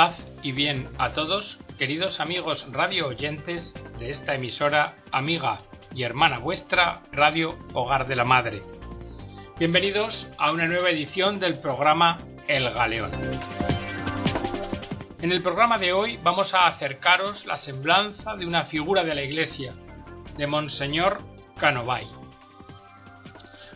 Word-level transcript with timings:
Paz 0.00 0.16
y 0.42 0.52
bien 0.52 0.88
a 0.96 1.12
todos, 1.12 1.58
queridos 1.76 2.20
amigos 2.20 2.66
radio 2.72 3.08
oyentes 3.08 3.74
de 3.98 4.08
esta 4.08 4.34
emisora 4.34 4.94
amiga 5.12 5.58
y 5.94 6.04
hermana 6.04 6.38
vuestra, 6.38 7.02
Radio 7.12 7.58
Hogar 7.74 8.08
de 8.08 8.16
la 8.16 8.24
Madre. 8.24 8.62
Bienvenidos 9.58 10.26
a 10.38 10.52
una 10.52 10.66
nueva 10.66 10.88
edición 10.88 11.38
del 11.38 11.58
programa 11.58 12.16
El 12.48 12.70
Galeón. 12.70 13.12
En 15.20 15.32
el 15.32 15.42
programa 15.42 15.76
de 15.76 15.92
hoy 15.92 16.18
vamos 16.22 16.54
a 16.54 16.66
acercaros 16.66 17.44
la 17.44 17.58
semblanza 17.58 18.36
de 18.36 18.46
una 18.46 18.64
figura 18.64 19.04
de 19.04 19.14
la 19.14 19.22
Iglesia, 19.22 19.74
de 20.38 20.46
Monseñor 20.46 21.20
Canovay. 21.58 22.06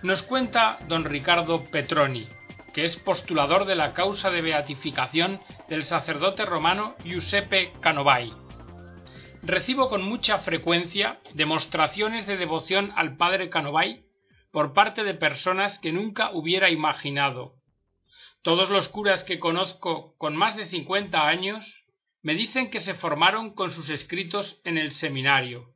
Nos 0.02 0.22
cuenta 0.22 0.78
don 0.88 1.04
Ricardo 1.04 1.66
Petroni, 1.70 2.26
que 2.74 2.84
es 2.84 2.96
postulador 2.96 3.64
de 3.66 3.76
la 3.76 3.92
causa 3.92 4.30
de 4.30 4.42
beatificación 4.42 5.40
del 5.68 5.84
sacerdote 5.84 6.44
romano 6.44 6.96
Giuseppe 7.04 7.72
Canovai. 7.80 8.32
Recibo 9.42 9.88
con 9.88 10.02
mucha 10.02 10.38
frecuencia 10.38 11.20
demostraciones 11.34 12.26
de 12.26 12.36
devoción 12.36 12.92
al 12.96 13.16
padre 13.16 13.48
Canovai 13.48 14.04
por 14.50 14.72
parte 14.72 15.04
de 15.04 15.14
personas 15.14 15.78
que 15.78 15.92
nunca 15.92 16.32
hubiera 16.32 16.70
imaginado. 16.70 17.54
Todos 18.42 18.70
los 18.70 18.88
curas 18.88 19.22
que 19.22 19.38
conozco 19.38 20.16
con 20.18 20.36
más 20.36 20.56
de 20.56 20.66
cincuenta 20.66 21.28
años 21.28 21.84
me 22.22 22.34
dicen 22.34 22.70
que 22.70 22.80
se 22.80 22.94
formaron 22.94 23.54
con 23.54 23.70
sus 23.70 23.88
escritos 23.88 24.60
en 24.64 24.78
el 24.78 24.90
seminario. 24.92 25.74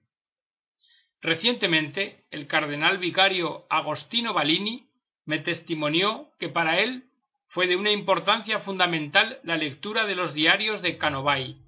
Recientemente, 1.20 2.26
el 2.30 2.46
cardenal 2.46 2.98
vicario 2.98 3.66
Agostino 3.70 4.32
Balini 4.32 4.87
me 5.28 5.40
testimonió 5.40 6.30
que 6.38 6.48
para 6.48 6.80
él 6.80 7.04
fue 7.48 7.66
de 7.66 7.76
una 7.76 7.90
importancia 7.90 8.60
fundamental 8.60 9.40
la 9.42 9.58
lectura 9.58 10.06
de 10.06 10.14
los 10.14 10.32
diarios 10.32 10.80
de 10.80 10.96
Canovai, 10.96 11.58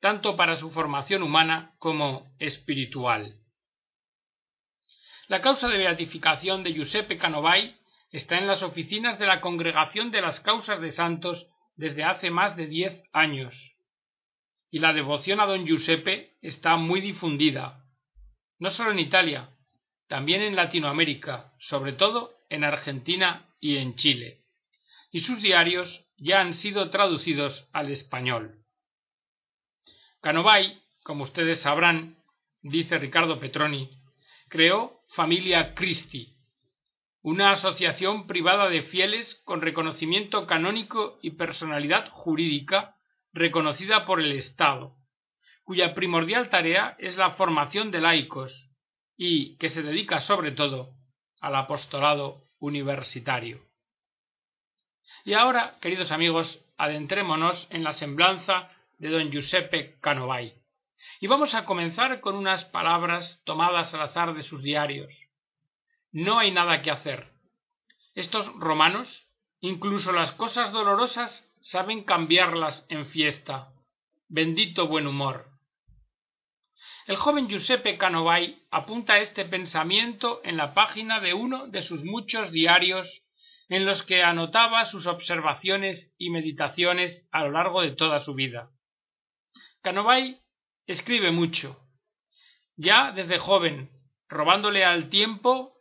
tanto 0.00 0.34
para 0.34 0.56
su 0.56 0.72
formación 0.72 1.22
humana 1.22 1.76
como 1.78 2.26
espiritual. 2.40 3.36
La 5.28 5.40
causa 5.40 5.68
de 5.68 5.78
beatificación 5.78 6.64
de 6.64 6.72
Giuseppe 6.72 7.18
Canovai 7.18 7.76
está 8.10 8.36
en 8.36 8.48
las 8.48 8.64
oficinas 8.64 9.16
de 9.20 9.26
la 9.26 9.40
Congregación 9.40 10.10
de 10.10 10.20
las 10.20 10.40
Causas 10.40 10.80
de 10.80 10.90
Santos 10.90 11.46
desde 11.76 12.02
hace 12.02 12.32
más 12.32 12.56
de 12.56 12.66
diez 12.66 13.00
años, 13.12 13.54
y 14.72 14.80
la 14.80 14.92
devoción 14.92 15.38
a 15.38 15.46
don 15.46 15.66
Giuseppe 15.66 16.36
está 16.42 16.74
muy 16.74 17.00
difundida, 17.00 17.84
no 18.58 18.70
solo 18.70 18.90
en 18.90 18.98
Italia, 18.98 19.50
también 20.08 20.42
en 20.42 20.56
Latinoamérica, 20.56 21.52
sobre 21.60 21.92
todo 21.92 22.37
en 22.48 22.64
Argentina 22.64 23.48
y 23.60 23.76
en 23.76 23.94
Chile, 23.96 24.44
y 25.10 25.20
sus 25.20 25.40
diarios 25.42 26.06
ya 26.16 26.40
han 26.40 26.54
sido 26.54 26.90
traducidos 26.90 27.68
al 27.72 27.90
español. 27.90 28.64
Canovai, 30.20 30.82
como 31.04 31.24
ustedes 31.24 31.60
sabrán, 31.60 32.18
dice 32.62 32.98
Ricardo 32.98 33.38
Petroni, 33.38 33.90
creó 34.48 35.00
Familia 35.08 35.74
Christi, 35.74 36.34
una 37.22 37.52
asociación 37.52 38.26
privada 38.26 38.68
de 38.68 38.82
fieles 38.82 39.34
con 39.44 39.60
reconocimiento 39.60 40.46
canónico 40.46 41.18
y 41.22 41.32
personalidad 41.32 42.08
jurídica 42.10 42.96
reconocida 43.32 44.04
por 44.04 44.20
el 44.20 44.32
Estado, 44.32 44.96
cuya 45.64 45.94
primordial 45.94 46.48
tarea 46.48 46.96
es 46.98 47.16
la 47.16 47.30
formación 47.32 47.90
de 47.90 48.00
laicos 48.00 48.70
y 49.16 49.56
que 49.58 49.68
se 49.68 49.82
dedica 49.82 50.20
sobre 50.20 50.52
todo 50.52 50.97
al 51.40 51.56
apostolado 51.56 52.42
universitario. 52.58 53.60
Y 55.24 55.34
ahora, 55.34 55.78
queridos 55.80 56.10
amigos, 56.10 56.64
adentrémonos 56.76 57.66
en 57.70 57.84
la 57.84 57.92
semblanza 57.92 58.70
de 58.98 59.10
don 59.10 59.30
Giuseppe 59.30 59.98
Canovai. 60.00 60.54
Y 61.20 61.26
vamos 61.26 61.54
a 61.54 61.64
comenzar 61.64 62.20
con 62.20 62.36
unas 62.36 62.64
palabras 62.64 63.40
tomadas 63.44 63.94
al 63.94 64.02
azar 64.02 64.34
de 64.34 64.42
sus 64.42 64.62
diarios. 64.62 65.12
No 66.12 66.38
hay 66.38 66.50
nada 66.50 66.82
que 66.82 66.90
hacer. 66.90 67.32
Estos 68.14 68.46
romanos, 68.58 69.26
incluso 69.60 70.12
las 70.12 70.32
cosas 70.32 70.72
dolorosas, 70.72 71.48
saben 71.60 72.04
cambiarlas 72.04 72.86
en 72.88 73.06
fiesta. 73.06 73.72
Bendito 74.28 74.88
buen 74.88 75.06
humor. 75.06 75.47
El 77.08 77.16
joven 77.16 77.48
Giuseppe 77.48 77.96
Canovai 77.96 78.58
apunta 78.70 79.16
este 79.16 79.46
pensamiento 79.46 80.42
en 80.44 80.58
la 80.58 80.74
página 80.74 81.20
de 81.20 81.32
uno 81.32 81.66
de 81.66 81.80
sus 81.80 82.04
muchos 82.04 82.52
diarios 82.52 83.22
en 83.70 83.86
los 83.86 84.02
que 84.02 84.22
anotaba 84.22 84.84
sus 84.84 85.06
observaciones 85.06 86.14
y 86.18 86.28
meditaciones 86.28 87.26
a 87.32 87.44
lo 87.44 87.52
largo 87.52 87.80
de 87.80 87.92
toda 87.92 88.20
su 88.20 88.34
vida. 88.34 88.68
Canovai 89.80 90.42
escribe 90.86 91.30
mucho, 91.30 91.80
ya 92.76 93.10
desde 93.12 93.38
joven, 93.38 93.88
robándole 94.28 94.84
al 94.84 95.08
tiempo 95.08 95.80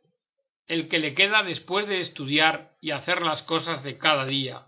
el 0.66 0.88
que 0.88 1.00
le 1.00 1.14
queda 1.14 1.44
después 1.44 1.90
de 1.90 2.00
estudiar 2.00 2.78
y 2.80 2.92
hacer 2.92 3.22
las 3.22 3.42
cosas 3.42 3.84
de 3.84 3.98
cada 3.98 4.26
día. 4.26 4.68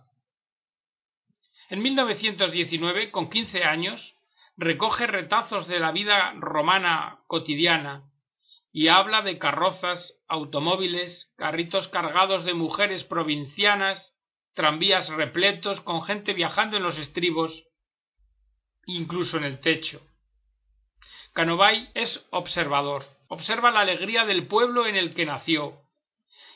En 1.69 1.81
1919, 1.81 3.11
con 3.11 3.29
quince 3.29 3.63
años, 3.63 4.13
recoge 4.59 5.07
retazos 5.07 5.67
de 5.67 5.79
la 5.79 5.93
vida 5.93 6.33
romana 6.37 7.19
cotidiana 7.27 8.03
y 8.73 8.89
habla 8.89 9.21
de 9.21 9.39
carrozas, 9.39 10.19
automóviles, 10.27 11.33
carritos 11.37 11.87
cargados 11.87 12.43
de 12.43 12.53
mujeres 12.53 13.05
provincianas, 13.05 14.17
tranvías 14.53 15.07
repletos 15.07 15.79
con 15.81 16.03
gente 16.03 16.33
viajando 16.33 16.75
en 16.75 16.83
los 16.83 16.99
estribos, 16.99 17.67
incluso 18.85 19.37
en 19.37 19.45
el 19.45 19.61
techo. 19.61 20.01
Canovay 21.31 21.89
es 21.93 22.27
observador, 22.29 23.05
observa 23.29 23.71
la 23.71 23.79
alegría 23.79 24.25
del 24.25 24.47
pueblo 24.47 24.87
en 24.87 24.97
el 24.97 25.13
que 25.13 25.25
nació, 25.25 25.81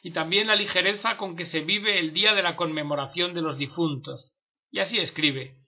y 0.02 0.12
también 0.12 0.48
la 0.48 0.56
ligereza 0.56 1.16
con 1.16 1.38
que 1.38 1.46
se 1.46 1.62
vive 1.62 2.00
el 2.00 2.12
día 2.12 2.34
de 2.34 2.44
la 2.44 2.58
conmemoración 2.58 3.34
de 3.34 3.42
los 3.42 3.58
difuntos. 3.58 4.36
Y 4.70 4.80
así 4.80 4.98
escribe 4.98 5.63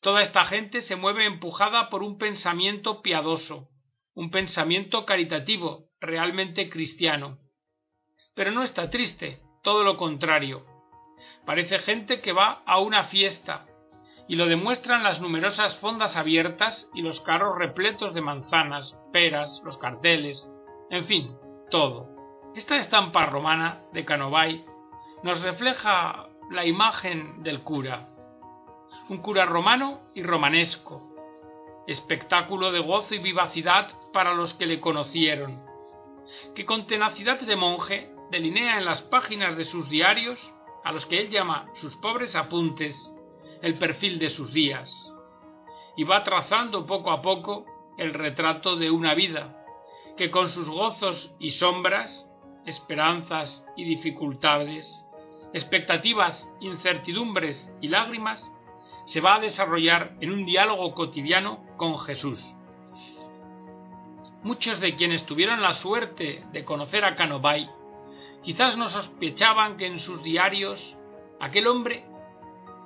Toda 0.00 0.22
esta 0.22 0.44
gente 0.46 0.80
se 0.80 0.96
mueve 0.96 1.24
empujada 1.26 1.90
por 1.90 2.02
un 2.02 2.18
pensamiento 2.18 3.02
piadoso, 3.02 3.68
un 4.14 4.30
pensamiento 4.30 5.04
caritativo, 5.04 5.90
realmente 6.00 6.70
cristiano. 6.70 7.38
Pero 8.34 8.52
no 8.52 8.62
está 8.62 8.90
triste, 8.90 9.42
todo 9.64 9.82
lo 9.82 9.96
contrario. 9.96 10.64
Parece 11.44 11.80
gente 11.80 12.20
que 12.20 12.32
va 12.32 12.62
a 12.64 12.78
una 12.78 13.04
fiesta, 13.04 13.66
y 14.28 14.36
lo 14.36 14.46
demuestran 14.46 15.02
las 15.02 15.20
numerosas 15.20 15.76
fondas 15.78 16.14
abiertas 16.14 16.88
y 16.94 17.02
los 17.02 17.20
carros 17.20 17.58
repletos 17.58 18.14
de 18.14 18.20
manzanas, 18.20 18.96
peras, 19.12 19.60
los 19.64 19.78
carteles, 19.78 20.48
en 20.90 21.06
fin, 21.06 21.36
todo. 21.70 22.08
Esta 22.54 22.76
estampa 22.76 23.26
romana 23.26 23.82
de 23.92 24.04
Canovai 24.04 24.64
nos 25.22 25.40
refleja 25.40 26.28
la 26.50 26.66
imagen 26.66 27.42
del 27.42 27.62
cura, 27.62 28.10
un 29.08 29.18
cura 29.18 29.46
romano 29.46 30.00
y 30.14 30.22
romanesco, 30.22 31.14
espectáculo 31.86 32.70
de 32.70 32.80
gozo 32.80 33.14
y 33.14 33.18
vivacidad 33.18 33.90
para 34.12 34.34
los 34.34 34.54
que 34.54 34.66
le 34.66 34.80
conocieron, 34.80 35.62
que 36.54 36.66
con 36.66 36.86
tenacidad 36.86 37.40
de 37.40 37.56
monje 37.56 38.10
delinea 38.30 38.78
en 38.78 38.84
las 38.84 39.02
páginas 39.02 39.56
de 39.56 39.64
sus 39.64 39.88
diarios, 39.88 40.38
a 40.84 40.92
los 40.92 41.06
que 41.06 41.20
él 41.20 41.30
llama 41.30 41.66
sus 41.74 41.96
pobres 41.96 42.36
apuntes, 42.36 42.94
el 43.62 43.78
perfil 43.78 44.18
de 44.18 44.30
sus 44.30 44.52
días, 44.52 45.12
y 45.96 46.04
va 46.04 46.22
trazando 46.24 46.86
poco 46.86 47.10
a 47.10 47.22
poco 47.22 47.64
el 47.96 48.14
retrato 48.14 48.76
de 48.76 48.90
una 48.90 49.14
vida, 49.14 49.56
que 50.16 50.30
con 50.30 50.50
sus 50.50 50.68
gozos 50.68 51.34
y 51.38 51.52
sombras, 51.52 52.28
esperanzas 52.66 53.64
y 53.76 53.84
dificultades, 53.84 55.04
expectativas, 55.52 56.48
incertidumbres 56.60 57.70
y 57.80 57.88
lágrimas, 57.88 58.42
se 59.08 59.22
va 59.22 59.36
a 59.36 59.40
desarrollar 59.40 60.12
en 60.20 60.30
un 60.30 60.44
diálogo 60.44 60.94
cotidiano 60.94 61.64
con 61.78 61.98
Jesús. 61.98 62.38
Muchos 64.42 64.80
de 64.80 64.96
quienes 64.96 65.24
tuvieron 65.24 65.62
la 65.62 65.74
suerte 65.74 66.44
de 66.52 66.64
conocer 66.64 67.04
a 67.04 67.16
Canovai 67.16 67.68
quizás 68.42 68.76
no 68.76 68.86
sospechaban 68.86 69.78
que 69.78 69.86
en 69.86 69.98
sus 69.98 70.22
diarios 70.22 70.96
aquel 71.40 71.68
hombre 71.68 72.04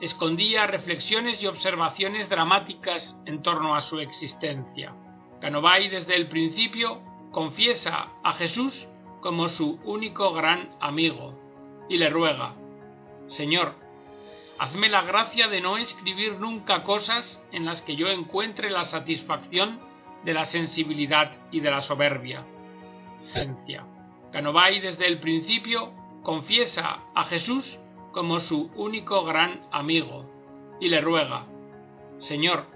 escondía 0.00 0.66
reflexiones 0.66 1.42
y 1.42 1.46
observaciones 1.48 2.28
dramáticas 2.28 3.16
en 3.26 3.42
torno 3.42 3.74
a 3.74 3.82
su 3.82 3.98
existencia. 3.98 4.94
Canovai 5.40 5.88
desde 5.88 6.14
el 6.14 6.28
principio 6.28 7.02
confiesa 7.32 8.12
a 8.22 8.32
Jesús 8.34 8.86
como 9.20 9.48
su 9.48 9.80
único 9.84 10.32
gran 10.32 10.70
amigo 10.80 11.36
y 11.88 11.96
le 11.96 12.10
ruega, 12.10 12.54
Señor, 13.26 13.81
Hazme 14.58 14.88
la 14.88 15.02
gracia 15.02 15.48
de 15.48 15.60
no 15.60 15.76
escribir 15.76 16.38
nunca 16.38 16.82
cosas 16.84 17.42
en 17.52 17.64
las 17.64 17.82
que 17.82 17.96
yo 17.96 18.08
encuentre 18.08 18.70
la 18.70 18.84
satisfacción 18.84 19.80
de 20.24 20.34
la 20.34 20.44
sensibilidad 20.44 21.32
y 21.50 21.60
de 21.60 21.70
la 21.70 21.82
soberbia. 21.82 22.44
Canovai 24.32 24.80
desde 24.80 25.06
el 25.06 25.20
principio 25.20 25.92
confiesa 26.22 27.00
a 27.14 27.24
Jesús 27.24 27.78
como 28.12 28.40
su 28.40 28.70
único 28.76 29.24
gran 29.24 29.62
amigo 29.72 30.30
y 30.80 30.88
le 30.88 31.00
ruega, 31.00 31.46
Señor, 32.18 32.66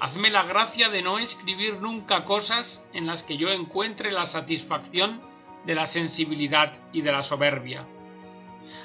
hazme 0.00 0.30
la 0.30 0.44
gracia 0.44 0.88
de 0.88 1.02
no 1.02 1.18
escribir 1.18 1.80
nunca 1.80 2.24
cosas 2.24 2.82
en 2.92 3.06
las 3.06 3.22
que 3.22 3.36
yo 3.36 3.48
encuentre 3.48 4.12
la 4.12 4.26
satisfacción 4.26 5.20
de 5.66 5.74
la 5.74 5.86
sensibilidad 5.86 6.72
y 6.92 7.02
de 7.02 7.12
la 7.12 7.22
soberbia. 7.22 7.86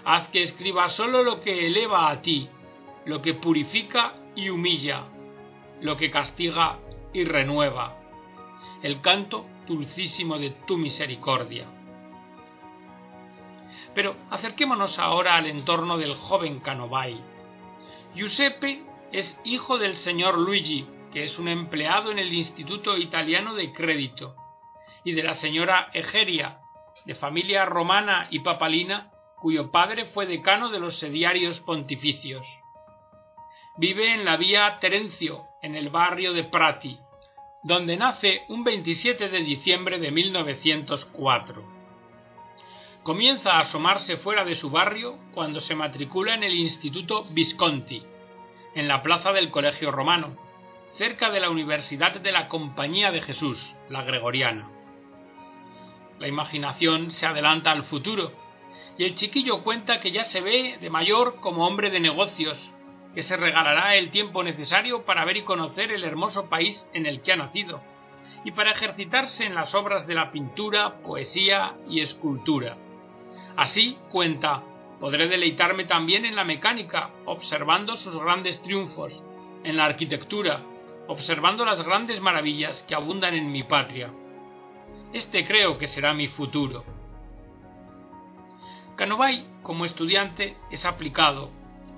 Haz 0.09 0.29
que 0.29 0.41
escriba 0.41 0.87
sólo 0.87 1.21
lo 1.21 1.41
que 1.41 1.67
eleva 1.67 2.09
a 2.09 2.21
ti, 2.21 2.47
lo 3.03 3.21
que 3.21 3.33
purifica 3.33 4.13
y 4.37 4.47
humilla, 4.47 5.03
lo 5.81 5.97
que 5.97 6.09
castiga 6.09 6.79
y 7.11 7.25
renueva. 7.25 7.97
El 8.81 9.01
canto 9.01 9.45
dulcísimo 9.67 10.37
de 10.37 10.51
tu 10.65 10.77
misericordia. 10.77 11.65
Pero 13.93 14.15
acerquémonos 14.29 14.97
ahora 14.97 15.35
al 15.35 15.45
entorno 15.45 15.97
del 15.97 16.15
joven 16.15 16.61
Canovai. 16.61 17.21
Giuseppe 18.15 18.85
es 19.11 19.37
hijo 19.43 19.77
del 19.77 19.97
señor 19.97 20.37
Luigi, 20.37 20.87
que 21.11 21.23
es 21.25 21.37
un 21.37 21.49
empleado 21.49 22.13
en 22.13 22.19
el 22.19 22.31
Instituto 22.31 22.95
Italiano 22.95 23.55
de 23.55 23.73
Crédito, 23.73 24.37
y 25.03 25.11
de 25.11 25.23
la 25.23 25.33
señora 25.33 25.89
Egeria, 25.93 26.59
de 27.03 27.13
familia 27.13 27.65
romana 27.65 28.27
y 28.31 28.39
papalina, 28.39 29.11
cuyo 29.47 29.71
padre 29.71 30.03
fue 30.07 30.25
decano 30.25 30.69
de 30.71 30.77
los 30.77 30.99
sediarios 30.99 31.61
pontificios. 31.61 32.45
Vive 33.77 34.13
en 34.13 34.25
la 34.25 34.35
vía 34.35 34.77
Terencio, 34.81 35.45
en 35.61 35.77
el 35.77 35.89
barrio 35.89 36.33
de 36.33 36.43
Prati, 36.43 36.99
donde 37.63 37.95
nace 37.95 38.43
un 38.49 38.65
27 38.65 39.29
de 39.29 39.39
diciembre 39.39 39.99
de 39.99 40.11
1904. 40.11 41.63
Comienza 43.03 43.53
a 43.53 43.61
asomarse 43.61 44.17
fuera 44.17 44.43
de 44.43 44.57
su 44.57 44.69
barrio 44.69 45.17
cuando 45.33 45.61
se 45.61 45.75
matricula 45.75 46.35
en 46.35 46.43
el 46.43 46.53
Instituto 46.53 47.23
Visconti, 47.29 48.03
en 48.75 48.89
la 48.89 49.01
plaza 49.01 49.31
del 49.31 49.49
Colegio 49.49 49.91
Romano, 49.91 50.35
cerca 50.97 51.29
de 51.29 51.39
la 51.39 51.49
Universidad 51.49 52.19
de 52.19 52.33
la 52.33 52.49
Compañía 52.49 53.11
de 53.11 53.21
Jesús, 53.21 53.73
la 53.87 54.03
Gregoriana. 54.03 54.69
La 56.19 56.27
imaginación 56.27 57.11
se 57.11 57.25
adelanta 57.25 57.71
al 57.71 57.83
futuro, 57.83 58.45
y 58.97 59.03
el 59.03 59.15
chiquillo 59.15 59.61
cuenta 59.61 59.99
que 59.99 60.11
ya 60.11 60.23
se 60.23 60.41
ve 60.41 60.77
de 60.81 60.89
mayor 60.89 61.35
como 61.39 61.65
hombre 61.67 61.89
de 61.89 61.99
negocios, 61.99 62.71
que 63.13 63.21
se 63.21 63.37
regalará 63.37 63.95
el 63.95 64.11
tiempo 64.11 64.43
necesario 64.43 65.05
para 65.05 65.25
ver 65.25 65.37
y 65.37 65.41
conocer 65.43 65.91
el 65.91 66.03
hermoso 66.03 66.49
país 66.49 66.87
en 66.93 67.05
el 67.05 67.21
que 67.21 67.31
ha 67.31 67.35
nacido, 67.35 67.81
y 68.43 68.51
para 68.51 68.71
ejercitarse 68.71 69.45
en 69.45 69.55
las 69.55 69.75
obras 69.75 70.07
de 70.07 70.15
la 70.15 70.31
pintura, 70.31 70.99
poesía 71.01 71.75
y 71.89 72.01
escultura. 72.01 72.77
Así, 73.55 73.97
cuenta, 74.11 74.63
podré 74.99 75.27
deleitarme 75.27 75.85
también 75.85 76.25
en 76.25 76.35
la 76.35 76.43
mecánica, 76.43 77.11
observando 77.25 77.97
sus 77.97 78.17
grandes 78.17 78.61
triunfos, 78.61 79.23
en 79.63 79.77
la 79.77 79.85
arquitectura, 79.85 80.61
observando 81.07 81.65
las 81.65 81.83
grandes 81.83 82.19
maravillas 82.21 82.83
que 82.87 82.95
abundan 82.95 83.33
en 83.33 83.51
mi 83.51 83.63
patria. 83.63 84.11
Este 85.13 85.45
creo 85.45 85.77
que 85.77 85.87
será 85.87 86.13
mi 86.13 86.27
futuro. 86.27 86.96
Canovay, 88.97 89.45
como 89.61 89.85
estudiante, 89.85 90.57
es 90.71 90.83
aplicado, 90.83 91.51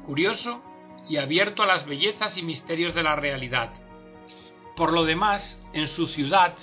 curioso 0.06 0.62
y 1.08 1.16
abierto 1.16 1.64
a 1.64 1.66
las 1.66 1.86
bellezas 1.86 2.38
y 2.38 2.44
misterios 2.44 2.94
de 2.94 3.04
la 3.04 3.16
realidad. 3.16 3.70
Por 4.76 4.92
lo 4.92 5.06
demás, 5.06 5.58
en 5.72 5.88
su 5.88 6.08
ciudad, 6.08 6.56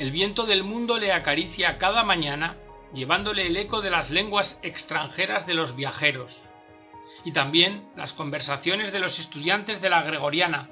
el 0.00 0.10
viento 0.10 0.46
del 0.46 0.64
mundo 0.64 0.98
le 0.98 1.12
acaricia 1.12 1.78
cada 1.78 2.02
mañana, 2.02 2.56
llevándole 2.92 3.46
el 3.46 3.56
eco 3.56 3.80
de 3.80 3.90
las 3.90 4.10
lenguas 4.10 4.58
extranjeras 4.62 5.46
de 5.46 5.54
los 5.54 5.76
viajeros, 5.76 6.36
y 7.24 7.30
también 7.30 7.88
las 7.94 8.12
conversaciones 8.12 8.92
de 8.92 8.98
los 8.98 9.20
estudiantes 9.20 9.80
de 9.80 9.90
la 9.90 10.02
Gregoriana, 10.02 10.68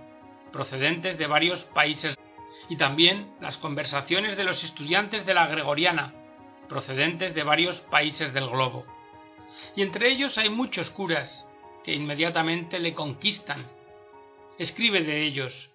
procedentes 0.50 1.16
de 1.16 1.28
varios 1.28 1.62
países, 1.62 2.16
y 2.68 2.76
también 2.76 3.36
las 3.40 3.56
conversaciones 3.56 4.36
de 4.36 4.42
los 4.42 4.64
estudiantes 4.64 5.24
de 5.26 5.34
la 5.34 5.46
Gregoriana, 5.46 6.12
procedentes 6.68 7.36
de 7.36 7.44
varios 7.44 7.80
países 7.82 8.34
del 8.34 8.48
globo. 8.48 8.95
Y 9.74 9.82
entre 9.82 10.10
ellos 10.10 10.38
hay 10.38 10.48
muchos 10.48 10.90
curas, 10.90 11.46
que 11.84 11.94
inmediatamente 11.94 12.78
le 12.78 12.94
conquistan. 12.94 13.70
Escribe 14.58 15.02
de 15.02 15.22
ellos 15.22 15.70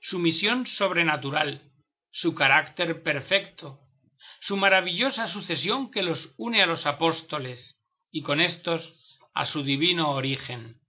su 0.00 0.18
misión 0.18 0.66
sobrenatural, 0.66 1.72
su 2.10 2.34
carácter 2.34 3.02
perfecto, 3.02 3.80
su 4.40 4.56
maravillosa 4.56 5.26
sucesión 5.26 5.90
que 5.90 6.02
los 6.02 6.34
une 6.36 6.62
a 6.62 6.66
los 6.66 6.86
apóstoles 6.86 7.82
y 8.12 8.22
con 8.22 8.40
estos 8.40 9.18
a 9.34 9.44
su 9.44 9.62
divino 9.62 10.12
origen. 10.12 10.80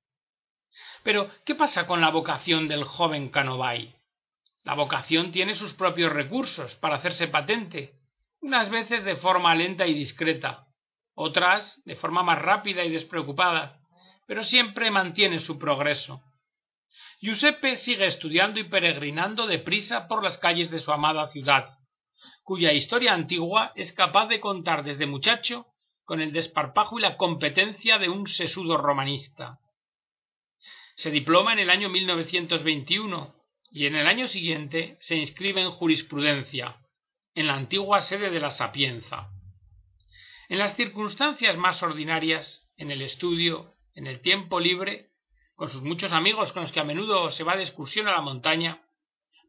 Pero, 1.03 1.31
¿qué 1.45 1.55
pasa 1.55 1.87
con 1.87 2.01
la 2.01 2.11
vocación 2.11 2.67
del 2.67 2.83
joven 2.83 3.29
Canovay? 3.29 3.95
La 4.63 4.75
vocación 4.75 5.31
tiene 5.31 5.55
sus 5.55 5.73
propios 5.73 6.13
recursos 6.13 6.75
para 6.75 6.97
hacerse 6.97 7.27
patente, 7.27 7.95
unas 8.41 8.69
veces 8.69 9.03
de 9.03 9.15
forma 9.15 9.55
lenta 9.55 9.87
y 9.87 9.93
discreta, 9.93 10.66
otras 11.17 11.81
de 11.83 11.95
forma 11.95 12.21
más 12.21 12.39
rápida 12.39 12.85
y 12.85 12.91
despreocupada, 12.91 13.79
pero 14.27 14.43
siempre 14.43 14.91
mantiene 14.91 15.39
su 15.39 15.57
progreso. 15.57 16.21
Giuseppe 17.19 17.77
sigue 17.77 18.05
estudiando 18.05 18.59
y 18.59 18.65
peregrinando 18.65 19.47
deprisa 19.47 20.07
por 20.07 20.23
las 20.23 20.37
calles 20.37 20.69
de 20.69 20.77
su 20.77 20.91
amada 20.91 21.27
ciudad, 21.29 21.79
cuya 22.43 22.71
historia 22.71 23.15
antigua 23.15 23.71
es 23.75 23.91
capaz 23.93 24.27
de 24.27 24.39
contar 24.39 24.83
desde 24.83 25.07
muchacho 25.07 25.65
con 26.05 26.21
el 26.21 26.31
desparpajo 26.31 26.99
y 26.99 27.01
la 27.01 27.17
competencia 27.17 27.97
de 27.97 28.09
un 28.09 28.27
sesudo 28.27 28.77
romanista. 28.77 29.57
Se 30.95 31.09
diploma 31.09 31.53
en 31.53 31.59
el 31.59 31.71
año 31.71 31.89
1921 31.89 33.35
y 33.71 33.87
en 33.87 33.95
el 33.95 34.05
año 34.05 34.27
siguiente 34.27 34.97
se 34.99 35.15
inscribe 35.15 35.61
en 35.61 35.71
jurisprudencia, 35.71 36.77
en 37.33 37.47
la 37.47 37.55
antigua 37.55 38.01
sede 38.01 38.29
de 38.29 38.39
la 38.39 38.51
Sapienza. 38.51 39.31
En 40.49 40.59
las 40.59 40.75
circunstancias 40.75 41.57
más 41.57 41.83
ordinarias, 41.83 42.69
en 42.77 42.89
el 42.89 43.01
estudio, 43.01 43.75
en 43.93 44.07
el 44.07 44.21
tiempo 44.21 44.59
libre, 44.61 45.09
con 45.55 45.69
sus 45.69 45.81
muchos 45.81 46.13
amigos 46.13 46.53
con 46.53 46.61
los 46.61 46.71
que 46.71 46.79
a 46.79 46.85
menudo 46.85 47.31
se 47.31 47.43
va 47.43 47.57
de 47.57 47.63
excursión 47.63 48.07
a 48.07 48.13
la 48.13 48.21
montaña, 48.21 48.81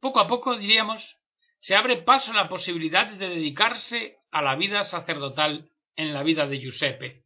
poco 0.00 0.18
a 0.18 0.26
poco, 0.26 0.56
diríamos, 0.56 1.16
se 1.60 1.76
abre 1.76 1.98
paso 2.02 2.32
la 2.32 2.48
posibilidad 2.48 3.06
de 3.12 3.28
dedicarse 3.28 4.18
a 4.32 4.42
la 4.42 4.56
vida 4.56 4.82
sacerdotal 4.84 5.70
en 5.94 6.14
la 6.14 6.22
vida 6.22 6.46
de 6.46 6.58
Giuseppe. 6.58 7.22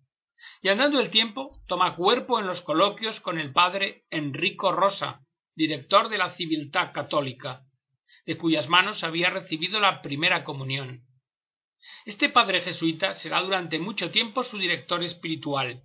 Y 0.61 0.69
andando 0.69 1.01
el 1.01 1.11
tiempo, 1.11 1.53
toma 1.67 1.97
cuerpo 1.97 2.41
en 2.41 2.47
los 2.47 2.61
coloquios 2.61 3.21
con 3.21 3.39
el 3.39 3.53
padre 3.53 4.05
Enrico 4.11 4.73
Rosa, 4.73 5.21
director 5.55 6.09
de 6.09 6.19
la 6.19 6.31
Civiltà 6.31 6.93
Católica, 6.93 7.63
de 8.27 8.37
cuyas 8.37 8.69
manos 8.69 9.03
había 9.05 9.31
recibido 9.31 9.81
la 9.81 10.03
primera 10.03 10.45
comunión. 10.45 11.07
Este 12.05 12.29
padre 12.29 12.61
jesuita 12.61 13.15
será 13.15 13.41
durante 13.41 13.79
mucho 13.79 14.11
tiempo 14.11 14.45
su 14.45 14.59
director 14.59 15.03
espiritual, 15.03 15.83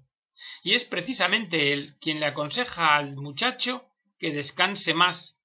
y 0.64 0.74
es 0.74 0.84
precisamente 0.84 1.74
él 1.74 1.96
quien 2.00 2.20
le 2.20 2.28
aconseja 2.28 2.96
al 2.96 3.16
muchacho 3.16 3.86
que 4.20 4.32
descanse 4.32 4.94
más, 4.94 5.38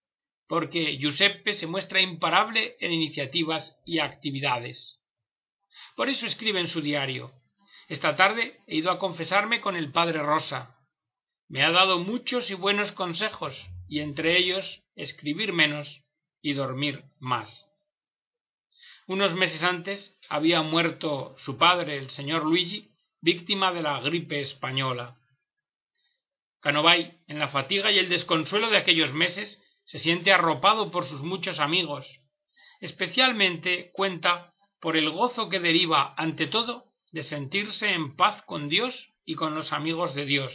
porque 0.46 0.98
Giuseppe 0.98 1.54
se 1.54 1.66
muestra 1.66 2.00
imparable 2.00 2.76
en 2.80 2.92
iniciativas 2.92 3.78
y 3.86 4.00
actividades. 4.00 5.00
Por 5.96 6.08
eso 6.08 6.26
escribe 6.26 6.60
en 6.60 6.68
su 6.68 6.80
diario 6.80 7.32
Esta 7.88 8.16
tarde 8.16 8.60
he 8.66 8.76
ido 8.76 8.90
a 8.90 8.98
confesarme 8.98 9.60
con 9.60 9.76
el 9.76 9.92
padre 9.92 10.22
Rosa. 10.22 10.78
Me 11.48 11.62
ha 11.62 11.70
dado 11.70 11.98
muchos 11.98 12.50
y 12.50 12.54
buenos 12.54 12.92
consejos, 12.92 13.54
y 13.88 14.00
entre 14.00 14.38
ellos 14.38 14.82
escribir 14.94 15.52
menos 15.52 16.02
y 16.40 16.54
dormir 16.54 17.04
más. 17.18 17.71
Unos 19.12 19.34
meses 19.34 19.62
antes 19.62 20.18
había 20.30 20.62
muerto 20.62 21.34
su 21.36 21.58
padre, 21.58 21.98
el 21.98 22.08
señor 22.08 22.44
Luigi, 22.44 22.94
víctima 23.20 23.70
de 23.70 23.82
la 23.82 24.00
gripe 24.00 24.40
española. 24.40 25.18
Canovay, 26.60 27.20
en 27.26 27.38
la 27.38 27.48
fatiga 27.48 27.92
y 27.92 27.98
el 27.98 28.08
desconsuelo 28.08 28.70
de 28.70 28.78
aquellos 28.78 29.12
meses, 29.12 29.62
se 29.84 29.98
siente 29.98 30.32
arropado 30.32 30.90
por 30.90 31.04
sus 31.04 31.20
muchos 31.20 31.60
amigos. 31.60 32.06
Especialmente 32.80 33.90
cuenta 33.92 34.54
por 34.80 34.96
el 34.96 35.10
gozo 35.10 35.50
que 35.50 35.60
deriva, 35.60 36.14
ante 36.16 36.46
todo, 36.46 36.86
de 37.10 37.22
sentirse 37.22 37.90
en 37.90 38.16
paz 38.16 38.40
con 38.46 38.70
Dios 38.70 39.12
y 39.26 39.34
con 39.34 39.54
los 39.54 39.74
amigos 39.74 40.14
de 40.14 40.24
Dios. 40.24 40.54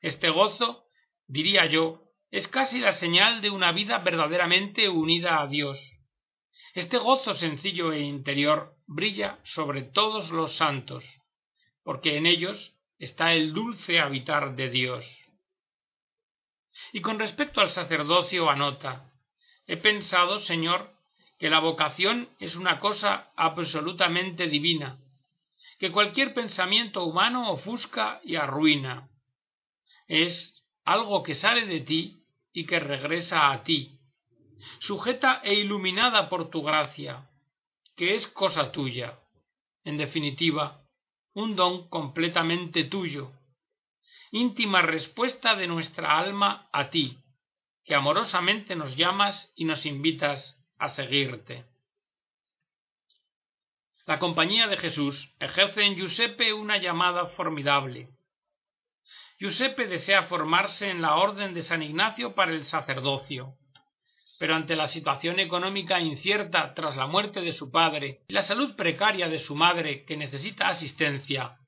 Este 0.00 0.30
gozo, 0.30 0.88
diría 1.28 1.66
yo, 1.66 2.10
es 2.32 2.48
casi 2.48 2.80
la 2.80 2.92
señal 2.92 3.40
de 3.40 3.50
una 3.50 3.70
vida 3.70 3.98
verdaderamente 3.98 4.88
unida 4.88 5.40
a 5.40 5.46
Dios. 5.46 5.95
Este 6.76 6.98
gozo 6.98 7.34
sencillo 7.34 7.90
e 7.90 8.00
interior 8.02 8.76
brilla 8.86 9.40
sobre 9.44 9.82
todos 9.82 10.30
los 10.30 10.56
santos 10.56 11.02
porque 11.86 12.18
en 12.18 12.26
ellos 12.26 12.74
está 12.98 13.32
el 13.32 13.54
dulce 13.54 13.98
habitar 13.98 14.56
de 14.56 14.68
Dios. 14.68 15.06
Y 16.92 17.00
con 17.00 17.18
respecto 17.18 17.62
al 17.62 17.70
sacerdocio 17.70 18.50
anota, 18.50 19.10
he 19.66 19.78
pensado, 19.78 20.40
Señor, 20.40 20.92
que 21.38 21.48
la 21.48 21.60
vocación 21.60 22.28
es 22.40 22.56
una 22.56 22.78
cosa 22.78 23.30
absolutamente 23.36 24.46
divina, 24.48 24.98
que 25.78 25.92
cualquier 25.92 26.34
pensamiento 26.34 27.04
humano 27.04 27.52
ofusca 27.52 28.20
y 28.22 28.34
arruina. 28.34 29.08
Es 30.08 30.62
algo 30.84 31.22
que 31.22 31.36
sale 31.36 31.64
de 31.64 31.80
ti 31.80 32.24
y 32.52 32.66
que 32.66 32.80
regresa 32.80 33.52
a 33.52 33.62
ti, 33.62 33.95
sujeta 34.78 35.40
e 35.42 35.54
iluminada 35.54 36.28
por 36.28 36.50
tu 36.50 36.62
gracia, 36.62 37.28
que 37.96 38.14
es 38.14 38.26
cosa 38.28 38.72
tuya, 38.72 39.18
en 39.84 39.96
definitiva, 39.96 40.82
un 41.34 41.56
don 41.56 41.88
completamente 41.88 42.84
tuyo, 42.84 43.32
íntima 44.30 44.82
respuesta 44.82 45.54
de 45.54 45.66
nuestra 45.66 46.18
alma 46.18 46.68
a 46.72 46.90
ti, 46.90 47.18
que 47.84 47.94
amorosamente 47.94 48.74
nos 48.74 48.96
llamas 48.96 49.52
y 49.54 49.64
nos 49.64 49.86
invitas 49.86 50.58
a 50.78 50.88
seguirte. 50.88 51.64
La 54.06 54.18
compañía 54.18 54.68
de 54.68 54.76
Jesús 54.76 55.32
ejerce 55.40 55.82
en 55.82 55.96
Giuseppe 55.96 56.52
una 56.52 56.78
llamada 56.78 57.26
formidable. 57.26 58.08
Giuseppe 59.38 59.86
desea 59.86 60.22
formarse 60.24 60.90
en 60.90 61.02
la 61.02 61.16
orden 61.16 61.54
de 61.54 61.62
San 61.62 61.82
Ignacio 61.82 62.34
para 62.34 62.52
el 62.52 62.64
sacerdocio, 62.64 63.56
pero 64.38 64.54
ante 64.54 64.76
la 64.76 64.86
situación 64.86 65.40
económica 65.40 66.00
incierta 66.00 66.74
tras 66.74 66.96
la 66.96 67.06
muerte 67.06 67.40
de 67.40 67.52
su 67.52 67.70
padre 67.70 68.20
y 68.28 68.34
la 68.34 68.42
salud 68.42 68.76
precaria 68.76 69.28
de 69.28 69.38
su 69.38 69.54
madre 69.54 70.04
que 70.04 70.16
necesita 70.16 70.68
asistencia, 70.68 71.58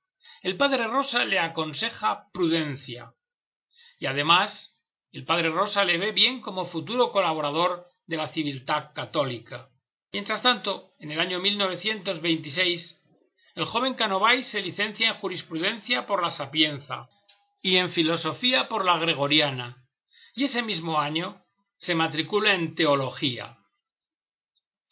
el 0.43 0.57
padre 0.57 0.87
Rosa 0.87 1.25
le 1.25 1.39
aconseja 1.39 2.29
prudencia. 2.33 3.13
Y 3.99 4.07
además, 4.07 4.79
el 5.13 5.25
padre 5.25 5.51
Rosa 5.51 5.85
le 5.85 5.99
ve 5.99 6.13
bien 6.13 6.41
como 6.41 6.67
futuro 6.67 7.11
colaborador 7.11 7.87
de 8.07 8.17
la 8.17 8.29
civiltad 8.29 8.93
católica. 8.95 9.69
Mientras 10.13 10.43
tanto, 10.43 10.93
en 10.99 11.11
el 11.11 11.21
año 11.21 11.41
1926, 11.41 12.99
el 13.55 13.65
joven 13.65 13.95
Canovay 13.95 14.45
se 14.45 14.63
licencia 14.63 15.09
en 15.09 15.15
jurisprudencia 15.15 16.07
por 16.07 16.23
la 16.23 16.31
Sapienza 16.31 17.09
y 17.61 17.77
en 17.77 17.91
filosofía 17.91 18.69
por 18.69 18.85
la 18.85 18.99
Gregoriana, 18.99 19.85
y 20.35 20.45
ese 20.45 20.63
mismo 20.63 21.01
año 21.01 21.43
se 21.79 21.95
matricula 21.95 22.55
en 22.55 22.75
teología. 22.75 23.57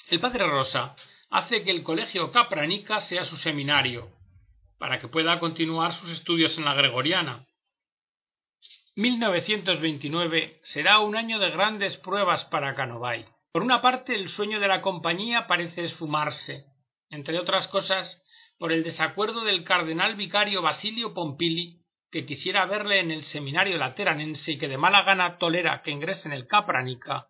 El 0.09 0.21
padre 0.21 0.47
Rosa 0.47 0.97
hace 1.31 1.63
que 1.63 1.73
el 1.73 1.83
colegio 1.83 2.31
Capranica 2.31 3.01
sea 3.01 3.25
su 3.25 3.37
seminario, 3.37 4.13
para 4.79 4.99
que 4.99 5.09
pueda 5.09 5.41
continuar 5.41 5.93
sus 5.93 6.11
estudios 6.11 6.57
en 6.59 6.65
la 6.65 6.75
Gregoriana. 6.75 7.47
1929 8.95 10.61
será 10.63 11.01
un 11.01 11.17
año 11.17 11.39
de 11.39 11.51
grandes 11.51 11.97
pruebas 11.99 12.45
para 12.47 12.75
Canovay. 12.75 13.27
Por 13.53 13.63
una 13.63 13.81
parte, 13.81 14.15
el 14.15 14.29
sueño 14.29 14.61
de 14.61 14.69
la 14.69 14.81
compañía 14.81 15.47
parece 15.47 15.83
esfumarse, 15.83 16.67
entre 17.11 17.39
otras 17.39 17.69
cosas, 17.69 18.23
por 18.59 18.73
el 18.73 18.85
desacuerdo 18.85 19.45
del 19.45 19.65
cardenal 19.65 20.15
vicario 20.15 20.63
Basilio 20.63 21.15
Pompili 21.15 21.86
que 22.11 22.27
quisiera 22.27 22.67
verle 22.67 23.01
en 23.01 23.11
el 23.11 23.25
seminario 23.25 23.79
lateranense 23.79 24.53
y 24.53 24.59
que 24.59 24.69
de 24.69 24.79
mala 24.79 25.03
gana 25.03 25.39
tolera 25.39 25.83
que 25.83 25.91
ingrese 25.91 26.29
en 26.29 26.35
el 26.35 26.47
Capranica, 26.47 27.29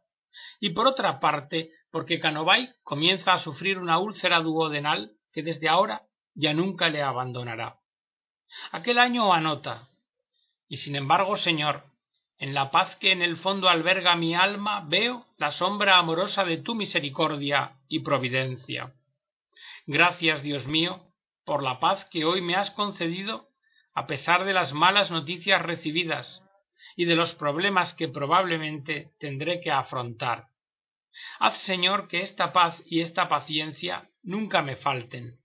y 0.61 0.71
por 0.71 0.87
otra 0.87 1.21
parte 1.21 1.71
porque 1.91 2.19
Canovay 2.19 2.75
comienza 2.83 3.33
a 3.33 3.39
sufrir 3.39 3.79
una 3.79 3.99
úlcera 3.99 4.41
duodenal 4.41 5.13
que 5.33 5.43
desde 5.43 5.69
ahora 5.69 6.03
ya 6.35 6.53
nunca 6.53 6.89
le 6.89 7.03
abandonará. 7.03 7.81
Aquel 8.71 8.99
año 8.99 9.33
anota 9.33 9.89
y 10.69 10.79
sin 10.79 10.97
embargo, 10.97 11.37
Señor, 11.37 11.85
en 12.39 12.53
la 12.53 12.71
paz 12.71 12.97
que 12.97 13.13
en 13.13 13.23
el 13.23 13.37
fondo 13.37 13.69
alberga 13.69 14.17
mi 14.17 14.35
alma 14.35 14.85
veo 14.87 15.27
la 15.39 15.53
sombra 15.53 15.97
amorosa 15.99 16.45
de 16.45 16.59
tu 16.59 16.75
misericordia 16.75 17.79
y 17.89 18.01
providencia. 18.01 18.93
Gracias, 19.87 20.43
Dios 20.43 20.67
mío, 20.67 21.01
por 21.45 21.63
la 21.63 21.81
paz 21.81 22.07
que 22.11 22.25
hoy 22.25 22.43
me 22.43 22.57
has 22.57 22.71
concedido 22.71 23.49
a 23.97 24.07
pesar 24.07 24.45
de 24.45 24.53
las 24.53 24.75
malas 24.75 25.11
noticias 25.11 25.63
recibidas 25.63 26.45
y 26.97 27.07
de 27.07 27.17
los 27.17 27.35
problemas 27.35 27.95
que 27.95 28.09
probablemente 28.09 29.15
tendré 29.19 29.59
que 29.63 29.71
afrontar. 29.71 30.49
Haz, 31.39 31.57
Señor, 31.63 32.07
que 32.07 32.21
esta 32.21 32.53
paz 32.53 32.83
y 32.85 33.01
esta 33.01 33.31
paciencia 33.31 34.11
nunca 34.23 34.61
me 34.61 34.77
falten. 34.77 35.39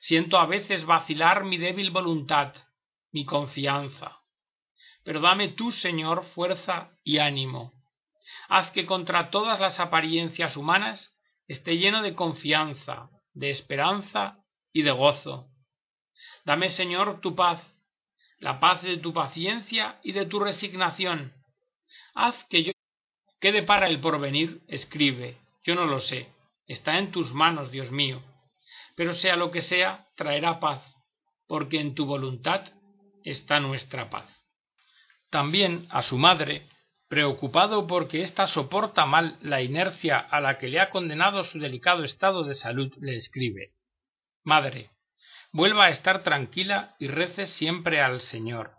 Siento 0.00 0.38
a 0.38 0.46
veces 0.46 0.86
vacilar 0.86 1.44
mi 1.44 1.58
débil 1.58 1.90
voluntad, 1.90 2.54
mi 3.12 3.26
confianza. 3.26 4.20
Pero 5.04 5.20
dame 5.20 5.48
tú, 5.48 5.70
Señor, 5.70 6.24
fuerza 6.24 6.92
y 7.04 7.18
ánimo. 7.18 7.74
Haz 8.48 8.70
que 8.70 8.86
contra 8.86 9.28
todas 9.28 9.60
las 9.60 9.80
apariencias 9.80 10.56
humanas 10.56 11.14
esté 11.46 11.76
lleno 11.76 12.00
de 12.00 12.14
confianza, 12.14 13.10
de 13.34 13.50
esperanza 13.50 14.38
y 14.72 14.80
de 14.80 14.92
gozo. 14.92 15.50
Dame, 16.44 16.68
Señor, 16.68 17.20
tu 17.20 17.34
paz, 17.34 17.62
la 18.38 18.60
paz 18.60 18.82
de 18.82 18.98
tu 18.98 19.12
paciencia 19.12 19.98
y 20.02 20.12
de 20.12 20.26
tu 20.26 20.40
resignación. 20.40 21.32
Haz 22.14 22.44
que 22.44 22.64
yo 22.64 22.72
quede 23.40 23.62
para 23.62 23.88
el 23.88 24.00
porvenir, 24.00 24.62
escribe. 24.68 25.38
Yo 25.64 25.74
no 25.74 25.86
lo 25.86 26.00
sé. 26.00 26.32
Está 26.66 26.98
en 26.98 27.10
tus 27.10 27.32
manos, 27.32 27.70
Dios 27.70 27.90
mío. 27.90 28.22
Pero 28.96 29.14
sea 29.14 29.36
lo 29.36 29.50
que 29.50 29.60
sea, 29.60 30.08
traerá 30.16 30.58
paz, 30.58 30.82
porque 31.46 31.80
en 31.80 31.94
tu 31.94 32.06
voluntad 32.06 32.72
está 33.24 33.60
nuestra 33.60 34.10
paz. 34.10 34.26
También 35.30 35.86
a 35.90 36.02
su 36.02 36.18
madre, 36.18 36.66
preocupado 37.08 37.86
porque 37.86 38.22
ésta 38.22 38.46
soporta 38.46 39.06
mal 39.06 39.36
la 39.40 39.62
inercia 39.62 40.18
a 40.18 40.40
la 40.40 40.58
que 40.58 40.68
le 40.68 40.80
ha 40.80 40.90
condenado 40.90 41.44
su 41.44 41.58
delicado 41.58 42.04
estado 42.04 42.44
de 42.44 42.54
salud, 42.54 42.92
le 43.00 43.16
escribe 43.16 43.72
Madre, 44.42 44.90
vuelva 45.52 45.86
a 45.86 45.90
estar 45.90 46.22
tranquila 46.22 46.94
y 46.98 47.08
rece 47.08 47.46
siempre 47.46 48.00
al 48.00 48.20
Señor. 48.20 48.72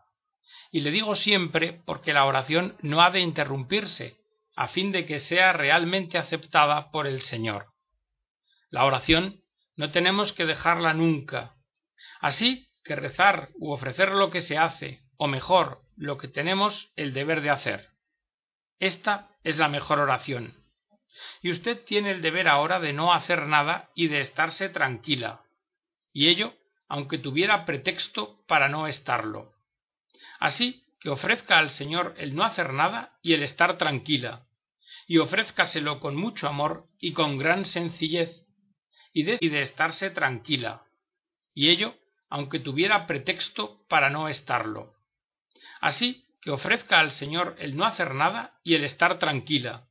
Y 0.72 0.82
le 0.82 0.92
digo 0.92 1.16
siempre 1.16 1.82
porque 1.86 2.14
la 2.14 2.26
oración 2.26 2.76
no 2.82 3.02
ha 3.02 3.12
de 3.12 3.20
interrumpirse, 3.20 4.18
a 4.56 4.68
fin 4.68 4.92
de 4.92 5.06
que 5.06 5.20
sea 5.20 5.54
realmente 5.54 6.18
aceptada 6.18 6.92
por 6.92 7.08
el 7.08 7.22
Señor. 7.22 7.68
La 8.70 8.86
oración 8.86 9.42
no 9.76 9.92
tenemos 9.92 10.34
que 10.34 10.46
dejarla 10.46 10.94
nunca. 10.94 11.56
Así 12.20 12.68
que 12.84 12.96
rezar 12.96 13.50
u 13.56 13.72
ofrecer 13.72 14.14
lo 14.14 14.30
que 14.30 14.42
se 14.42 14.58
hace, 14.58 15.02
o 15.18 15.28
mejor, 15.28 15.82
lo 15.96 16.18
que 16.18 16.28
tenemos 16.28 16.92
el 16.96 17.14
deber 17.14 17.42
de 17.42 17.50
hacer. 17.50 17.90
Esta 18.80 19.30
es 19.44 19.58
la 19.58 19.68
mejor 19.68 20.00
oración. 20.00 20.64
Y 21.42 21.52
usted 21.52 21.84
tiene 21.86 22.12
el 22.12 22.22
deber 22.22 22.48
ahora 22.48 22.80
de 22.80 22.94
no 22.94 23.14
hacer 23.14 23.48
nada 23.48 23.90
y 23.96 24.08
de 24.08 24.22
estarse 24.22 24.70
tranquila. 24.70 25.42
Y 26.18 26.30
ello 26.30 26.56
aunque 26.88 27.20
tuviera 27.20 27.64
pretexto 27.64 28.44
para 28.48 28.70
no 28.70 28.88
estarlo. 28.88 29.54
Así 30.40 30.84
que 31.00 31.12
ofrezca 31.12 31.60
al 31.60 31.70
Señor 31.70 32.16
el 32.18 32.34
no 32.34 32.44
hacer 32.44 32.74
nada 32.74 33.20
y 33.22 33.34
el 33.36 33.44
estar 33.44 33.78
tranquila, 33.78 34.48
y 35.06 35.20
ofrézcaselo 35.20 36.00
con 36.00 36.16
mucho 36.16 36.48
amor 36.48 36.88
y 37.00 37.14
con 37.14 37.38
gran 37.38 37.66
sencillez, 37.66 38.48
y 39.14 39.26
de, 39.26 39.62
estarse 39.62 40.10
tranquila, 40.10 40.88
y 41.54 41.70
ello 41.70 41.94
aunque 42.32 42.60
tuviera 42.60 43.06
pretexto 43.06 43.86
para 43.88 44.10
no 44.10 44.28
estarlo. 44.28 44.96
Así 45.82 46.26
que 46.42 46.50
ofrezca 46.50 47.00
al 47.00 47.12
Señor 47.12 47.58
el 47.60 47.78
no 47.78 47.86
hacer 47.86 48.16
nada 48.16 48.60
y 48.64 48.74
el 48.74 48.86
estar 48.86 49.20
tranquila, 49.20 49.88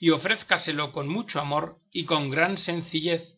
y 0.00 0.12
ofrézcaselo 0.12 0.92
con 0.92 1.08
mucho 1.08 1.40
amor 1.40 1.78
y 1.92 2.06
con 2.06 2.30
gran 2.30 2.56
sencillez, 2.56 3.37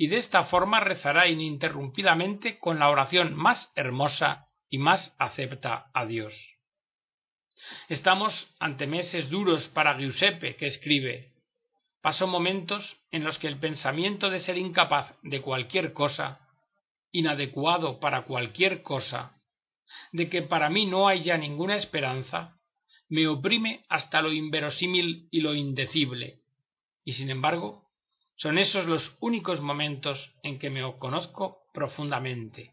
y 0.00 0.06
de 0.06 0.16
esta 0.16 0.44
forma 0.44 0.80
rezará 0.80 1.28
ininterrumpidamente 1.28 2.58
con 2.58 2.78
la 2.78 2.88
oración 2.88 3.34
más 3.36 3.70
hermosa 3.76 4.48
y 4.70 4.78
más 4.78 5.14
acepta 5.18 5.90
a 5.92 6.06
Dios. 6.06 6.32
Estamos 7.90 8.50
ante 8.58 8.86
meses 8.86 9.28
duros 9.28 9.68
para 9.68 9.98
Giuseppe, 9.98 10.56
que 10.56 10.68
escribe 10.68 11.34
Paso 12.00 12.26
momentos 12.26 12.96
en 13.10 13.24
los 13.24 13.38
que 13.38 13.46
el 13.46 13.58
pensamiento 13.58 14.30
de 14.30 14.40
ser 14.40 14.56
incapaz 14.56 15.12
de 15.22 15.42
cualquier 15.42 15.92
cosa, 15.92 16.48
inadecuado 17.12 18.00
para 18.00 18.22
cualquier 18.22 18.80
cosa, 18.80 19.38
de 20.12 20.30
que 20.30 20.40
para 20.40 20.70
mí 20.70 20.86
no 20.86 21.08
hay 21.08 21.20
ya 21.20 21.36
ninguna 21.36 21.76
esperanza, 21.76 22.58
me 23.10 23.28
oprime 23.28 23.84
hasta 23.90 24.22
lo 24.22 24.32
inverosímil 24.32 25.28
y 25.30 25.42
lo 25.42 25.52
indecible, 25.54 26.40
y 27.04 27.12
sin 27.12 27.28
embargo 27.28 27.89
son 28.40 28.56
esos 28.56 28.86
los 28.86 29.18
únicos 29.20 29.60
momentos 29.60 30.34
en 30.42 30.58
que 30.58 30.70
me 30.70 30.80
conozco 30.98 31.66
profundamente. 31.74 32.72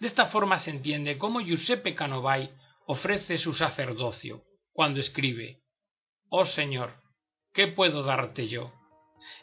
De 0.00 0.06
esta 0.06 0.28
forma 0.28 0.56
se 0.56 0.70
entiende 0.70 1.18
cómo 1.18 1.40
Giuseppe 1.40 1.94
Canovai 1.94 2.50
ofrece 2.86 3.36
su 3.36 3.52
sacerdocio 3.52 4.44
cuando 4.72 5.00
escribe 5.00 5.60
Oh 6.30 6.46
Señor, 6.46 6.94
¿qué 7.52 7.66
puedo 7.66 8.02
darte 8.02 8.48
yo? 8.48 8.72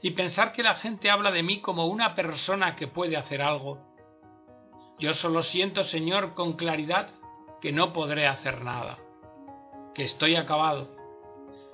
Y 0.01 0.12
pensar 0.12 0.53
que 0.53 0.63
la 0.63 0.74
gente 0.74 1.12
habla 1.12 1.29
de 1.29 1.43
mí 1.43 1.62
como 1.62 1.85
una 1.85 2.15
persona 2.15 2.75
que 2.75 2.88
puede 2.88 3.15
hacer 3.15 3.43
algo. 3.43 3.95
Yo 4.97 5.13
solo 5.13 5.43
siento, 5.43 5.83
Señor, 5.83 6.33
con 6.33 6.53
claridad 6.53 7.13
que 7.62 7.71
no 7.71 7.93
podré 7.93 8.25
hacer 8.25 8.63
nada, 8.63 8.97
que 9.93 10.03
estoy 10.03 10.35
acabado. 10.35 10.89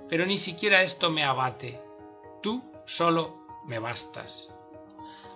Pero 0.09 0.25
ni 0.25 0.35
siquiera 0.35 0.81
esto 0.81 1.09
me 1.11 1.23
abate. 1.23 1.79
Tú 2.41 2.70
solo 2.91 3.45
me 3.65 3.79
bastas. 3.79 4.49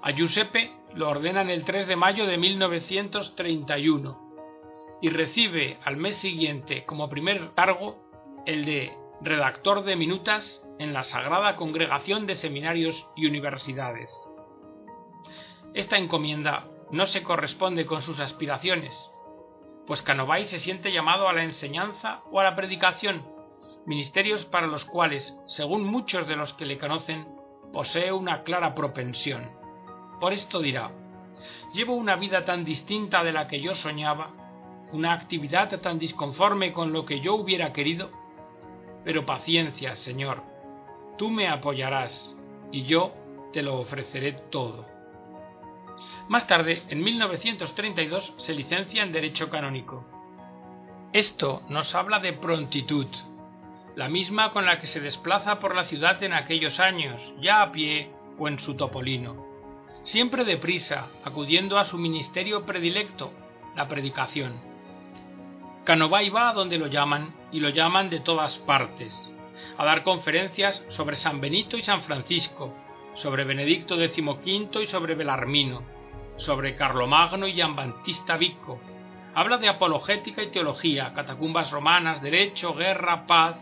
A 0.02 0.12
Giuseppe 0.12 0.72
lo 0.94 1.10
ordenan 1.10 1.50
el 1.50 1.64
3 1.64 1.88
de 1.88 1.96
mayo 1.96 2.26
de 2.26 2.38
1931 2.38 5.00
y 5.02 5.10
recibe 5.10 5.78
al 5.84 5.98
mes 5.98 6.18
siguiente 6.18 6.86
como 6.86 7.10
primer 7.10 7.54
cargo 7.54 7.98
el 8.46 8.66
de 8.66 8.98
redactor 9.22 9.84
de 9.84 9.96
minutas 9.96 10.62
en 10.80 10.94
la 10.94 11.04
Sagrada 11.04 11.56
Congregación 11.56 12.28
de 12.28 12.36
Seminarios 12.36 13.08
y 13.16 13.26
Universidades. 13.26 14.12
Esta 15.74 15.98
encomienda 15.98 16.68
no 16.92 17.06
se 17.06 17.24
corresponde 17.24 17.86
con 17.86 18.02
sus 18.02 18.20
aspiraciones, 18.20 18.94
pues 19.88 20.02
Canovay 20.02 20.46
se 20.46 20.60
siente 20.60 20.92
llamado 20.92 21.30
a 21.30 21.34
la 21.34 21.44
enseñanza 21.44 22.22
o 22.32 22.40
a 22.40 22.44
la 22.44 22.56
predicación, 22.56 23.26
ministerios 23.86 24.46
para 24.46 24.68
los 24.68 24.86
cuales, 24.86 25.38
según 25.48 25.84
muchos 25.84 26.28
de 26.28 26.36
los 26.36 26.54
que 26.54 26.66
le 26.66 26.78
conocen, 26.78 27.35
posee 27.76 28.14
una 28.14 28.44
clara 28.44 28.74
propensión. 28.74 29.50
Por 30.22 30.32
esto 30.32 30.62
dirá, 30.62 30.92
llevo 31.74 31.96
una 31.96 32.16
vida 32.16 32.46
tan 32.46 32.64
distinta 32.64 33.22
de 33.22 33.34
la 33.34 33.48
que 33.48 33.60
yo 33.60 33.76
soñaba, 33.76 34.30
una 34.94 35.12
actividad 35.12 35.82
tan 35.82 36.00
disconforme 36.00 36.72
con 36.72 36.94
lo 36.94 37.04
que 37.04 37.20
yo 37.20 37.36
hubiera 37.36 37.74
querido, 37.74 38.12
pero 39.04 39.26
paciencia, 39.26 39.98
Señor, 39.98 40.42
tú 41.18 41.30
me 41.30 41.50
apoyarás 41.50 42.34
y 42.72 42.84
yo 42.84 43.14
te 43.52 43.62
lo 43.62 43.78
ofreceré 43.82 44.32
todo. 44.50 44.86
Más 46.30 46.48
tarde, 46.48 46.84
en 46.88 47.04
1932, 47.04 48.36
se 48.38 48.54
licencia 48.54 49.04
en 49.04 49.12
Derecho 49.12 49.50
Canónico. 49.50 50.06
Esto 51.12 51.62
nos 51.68 51.94
habla 51.94 52.20
de 52.20 52.32
prontitud, 52.32 53.08
la 53.96 54.10
misma 54.10 54.52
con 54.52 54.66
la 54.66 54.78
que 54.78 54.88
se 54.88 55.00
desplaza 55.00 55.60
por 55.60 55.74
la 55.74 55.86
ciudad 55.86 56.22
en 56.22 56.34
aquellos 56.34 56.80
años, 56.80 57.22
ya 57.40 57.62
a 57.62 57.72
pie 57.72 58.12
o 58.38 58.48
en 58.48 58.60
su 58.60 58.76
topolino. 58.76 59.46
Siempre 60.04 60.44
deprisa, 60.44 61.08
acudiendo 61.24 61.80
a 61.80 61.86
su 61.86 61.98
ministerio 61.98 62.66
predilecto, 62.66 63.32
la 63.76 63.88
predicación. 63.88 64.54
Canovay 65.86 66.30
va 66.30 66.50
a 66.50 66.54
donde 66.54 66.78
lo 66.78 66.88
llaman, 66.88 67.34
y 67.52 67.60
lo 67.60 67.70
llaman 67.70 68.10
de 68.10 68.20
todas 68.20 68.58
partes, 68.60 69.16
a 69.78 69.86
dar 69.86 70.04
conferencias 70.04 70.84
sobre 70.90 71.16
San 71.16 71.40
Benito 71.40 71.78
y 71.78 71.82
San 71.82 72.02
Francisco, 72.04 72.74
sobre 73.16 73.46
Benedicto 73.46 73.96
XV 73.96 74.82
y 74.82 74.88
sobre 74.88 75.16
Belarmino, 75.16 75.84
sobre 76.38 76.76
Carlomagno 76.76 77.48
y 77.48 77.54
Giambattista 77.54 78.36
Vico. 78.36 78.80
Habla 79.34 79.58
de 79.58 79.70
apologética 79.70 80.44
y 80.44 80.52
teología, 80.52 81.14
catacumbas 81.14 81.72
romanas, 81.72 82.22
derecho, 82.22 82.74
guerra, 82.74 83.26
paz, 83.26 83.58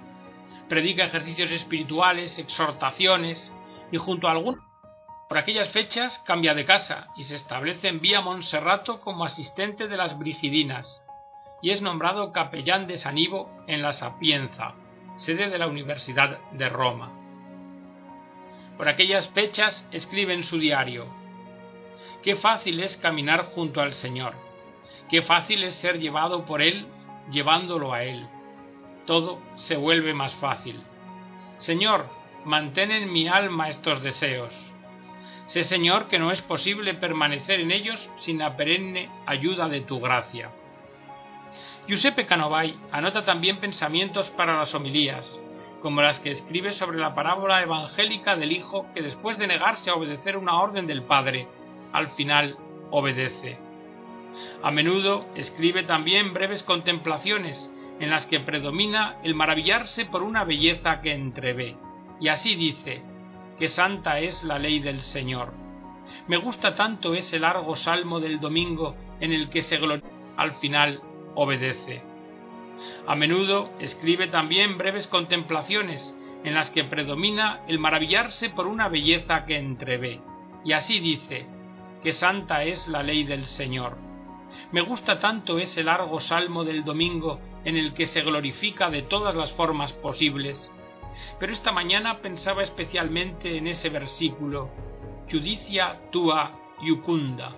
predica 0.69 1.05
ejercicios 1.05 1.51
espirituales, 1.51 2.39
exhortaciones 2.39 3.53
y 3.91 3.97
junto 3.97 4.27
a 4.27 4.31
algún 4.31 4.61
por 5.33 5.39
aquellas 5.39 5.69
fechas 5.69 6.19
cambia 6.19 6.53
de 6.53 6.63
casa 6.63 7.07
y 7.15 7.23
se 7.23 7.35
establece 7.35 7.87
en 7.87 8.01
Vía 8.01 8.21
Monserrato 8.21 8.99
como 8.99 9.25
asistente 9.25 9.87
de 9.87 9.97
las 9.97 10.19
Brigidinas 10.19 11.01
y 11.59 11.71
es 11.71 11.81
nombrado 11.81 12.31
capellán 12.31 12.85
de 12.85 12.97
San 12.97 13.17
Ivo 13.17 13.49
en 13.65 13.81
la 13.81 13.93
Sapienza, 13.93 14.75
sede 15.17 15.49
de 15.49 15.57
la 15.57 15.65
Universidad 15.65 16.39
de 16.51 16.69
Roma. 16.69 17.11
Por 18.77 18.87
aquellas 18.87 19.27
fechas 19.29 19.87
escribe 19.91 20.35
en 20.35 20.43
su 20.43 20.59
diario 20.59 21.07
Qué 22.21 22.35
fácil 22.35 22.79
es 22.81 22.97
caminar 22.97 23.45
junto 23.55 23.81
al 23.81 23.93
Señor, 23.93 24.35
qué 25.09 25.23
fácil 25.23 25.63
es 25.63 25.73
ser 25.73 25.99
llevado 25.99 26.45
por 26.45 26.61
Él 26.61 26.85
llevándolo 27.31 27.91
a 27.91 28.03
Él 28.03 28.27
todo 29.05 29.39
se 29.55 29.75
vuelve 29.75 30.13
más 30.13 30.33
fácil. 30.35 30.81
Señor, 31.57 32.07
mantén 32.45 32.91
en 32.91 33.11
mi 33.11 33.27
alma 33.27 33.69
estos 33.69 34.01
deseos. 34.01 34.53
Sé, 35.47 35.63
Señor, 35.63 36.07
que 36.07 36.19
no 36.19 36.31
es 36.31 36.41
posible 36.41 36.93
permanecer 36.93 37.59
en 37.59 37.71
ellos 37.71 38.09
sin 38.17 38.39
la 38.39 38.55
perenne 38.55 39.09
ayuda 39.25 39.67
de 39.67 39.81
tu 39.81 39.99
gracia. 39.99 40.51
Giuseppe 41.87 42.25
Canovai 42.25 42.75
anota 42.91 43.25
también 43.25 43.57
pensamientos 43.57 44.29
para 44.31 44.57
las 44.57 44.73
homilías, 44.73 45.29
como 45.81 46.01
las 46.01 46.21
que 46.21 46.31
escribe 46.31 46.71
sobre 46.71 46.97
la 46.97 47.13
parábola 47.13 47.61
evangélica 47.61 48.37
del 48.37 48.53
Hijo 48.53 48.87
que 48.93 49.01
después 49.01 49.37
de 49.37 49.47
negarse 49.47 49.89
a 49.89 49.95
obedecer 49.95 50.37
una 50.37 50.59
orden 50.61 50.87
del 50.87 51.03
Padre, 51.03 51.47
al 51.91 52.07
final 52.11 52.57
obedece. 52.89 53.59
A 54.63 54.71
menudo 54.71 55.25
escribe 55.35 55.83
también 55.83 56.33
breves 56.33 56.63
contemplaciones 56.63 57.69
en 58.03 58.09
las 58.09 58.25
que 58.25 58.41
predomina 58.41 59.15
el 59.23 59.33
maravillarse 59.33 60.05
por 60.05 60.23
una 60.23 60.43
belleza 60.43 60.99
que 60.99 61.13
entrevé. 61.13 61.77
Y 62.19 62.27
así 62.27 62.55
dice, 62.55 63.01
que 63.57 63.69
santa 63.69 64.19
es 64.19 64.43
la 64.43 64.59
ley 64.59 64.79
del 64.79 65.03
Señor. 65.03 65.53
Me 66.27 66.35
gusta 66.35 66.75
tanto 66.75 67.13
ese 67.13 67.39
largo 67.39 67.77
salmo 67.77 68.19
del 68.19 68.41
domingo 68.41 68.97
en 69.21 69.31
el 69.31 69.49
que 69.49 69.61
se 69.61 69.79
al 70.35 70.51
final 70.55 70.99
obedece. 71.35 72.03
A 73.07 73.15
menudo 73.15 73.69
escribe 73.79 74.27
también 74.27 74.77
breves 74.77 75.07
contemplaciones 75.07 76.13
en 76.43 76.55
las 76.55 76.71
que 76.71 76.83
predomina 76.83 77.61
el 77.69 77.79
maravillarse 77.79 78.49
por 78.49 78.67
una 78.67 78.89
belleza 78.89 79.45
que 79.45 79.57
entrevé. 79.57 80.19
Y 80.65 80.73
así 80.73 80.99
dice, 80.99 81.47
que 82.01 82.11
santa 82.11 82.65
es 82.65 82.85
la 82.89 83.01
ley 83.01 83.23
del 83.23 83.45
Señor. 83.45 83.95
Me 84.71 84.81
gusta 84.81 85.19
tanto 85.19 85.59
ese 85.59 85.83
largo 85.83 86.19
salmo 86.19 86.63
del 86.63 86.83
domingo 86.83 87.39
en 87.63 87.77
el 87.77 87.93
que 87.93 88.05
se 88.05 88.21
glorifica 88.21 88.89
de 88.89 89.03
todas 89.03 89.35
las 89.35 89.51
formas 89.53 89.93
posibles. 89.93 90.71
Pero 91.39 91.53
esta 91.53 91.71
mañana 91.71 92.19
pensaba 92.19 92.63
especialmente 92.63 93.57
en 93.57 93.67
ese 93.67 93.89
versículo, 93.89 94.71
Judicia 95.31 95.99
tua 96.11 96.59
iucunda. 96.81 97.55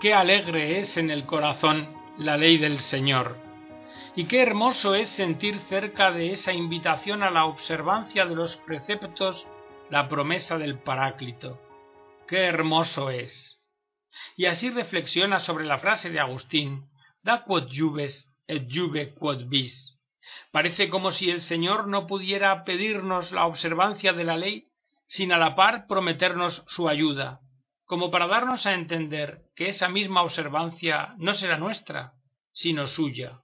Qué 0.00 0.14
alegre 0.14 0.80
es 0.80 0.96
en 0.96 1.10
el 1.10 1.24
corazón 1.24 1.88
la 2.18 2.36
ley 2.36 2.58
del 2.58 2.80
Señor. 2.80 3.36
Y 4.16 4.24
qué 4.24 4.42
hermoso 4.42 4.94
es 4.94 5.08
sentir 5.08 5.58
cerca 5.68 6.10
de 6.10 6.32
esa 6.32 6.52
invitación 6.52 7.22
a 7.22 7.30
la 7.30 7.44
observancia 7.44 8.26
de 8.26 8.34
los 8.34 8.56
preceptos 8.56 9.46
la 9.90 10.08
promesa 10.08 10.58
del 10.58 10.78
Paráclito. 10.78 11.58
Qué 12.26 12.44
hermoso 12.44 13.10
es. 13.10 13.49
Y 14.36 14.46
así 14.46 14.70
reflexiona 14.70 15.40
sobre 15.40 15.66
la 15.66 15.78
frase 15.78 16.10
de 16.10 16.20
Agustín, 16.20 16.88
da 17.22 17.44
quod 17.44 17.68
juves 17.70 18.28
et 18.46 18.66
juve 18.70 19.14
quod 19.14 19.48
vis. 19.48 19.98
Parece 20.52 20.88
como 20.88 21.10
si 21.10 21.30
el 21.30 21.40
Señor 21.40 21.88
no 21.88 22.06
pudiera 22.06 22.64
pedirnos 22.64 23.32
la 23.32 23.46
observancia 23.46 24.12
de 24.12 24.24
la 24.24 24.36
ley 24.36 24.66
sin 25.06 25.32
a 25.32 25.38
la 25.38 25.54
par 25.54 25.86
prometernos 25.86 26.62
su 26.68 26.88
ayuda, 26.88 27.40
como 27.84 28.10
para 28.10 28.28
darnos 28.28 28.66
a 28.66 28.74
entender 28.74 29.42
que 29.56 29.68
esa 29.68 29.88
misma 29.88 30.22
observancia 30.22 31.14
no 31.18 31.34
será 31.34 31.58
nuestra, 31.58 32.12
sino 32.52 32.86
suya, 32.86 33.40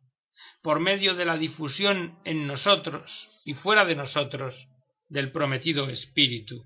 por 0.63 0.79
medio 0.81 1.15
de 1.15 1.25
la 1.25 1.37
difusión 1.37 2.19
en 2.25 2.47
nosotros 2.47 3.29
y 3.45 3.55
fuera 3.55 3.85
de 3.85 3.97
nosotros 3.97 4.69
del 5.09 5.33
prometido 5.33 5.89
Espíritu. 5.89 6.65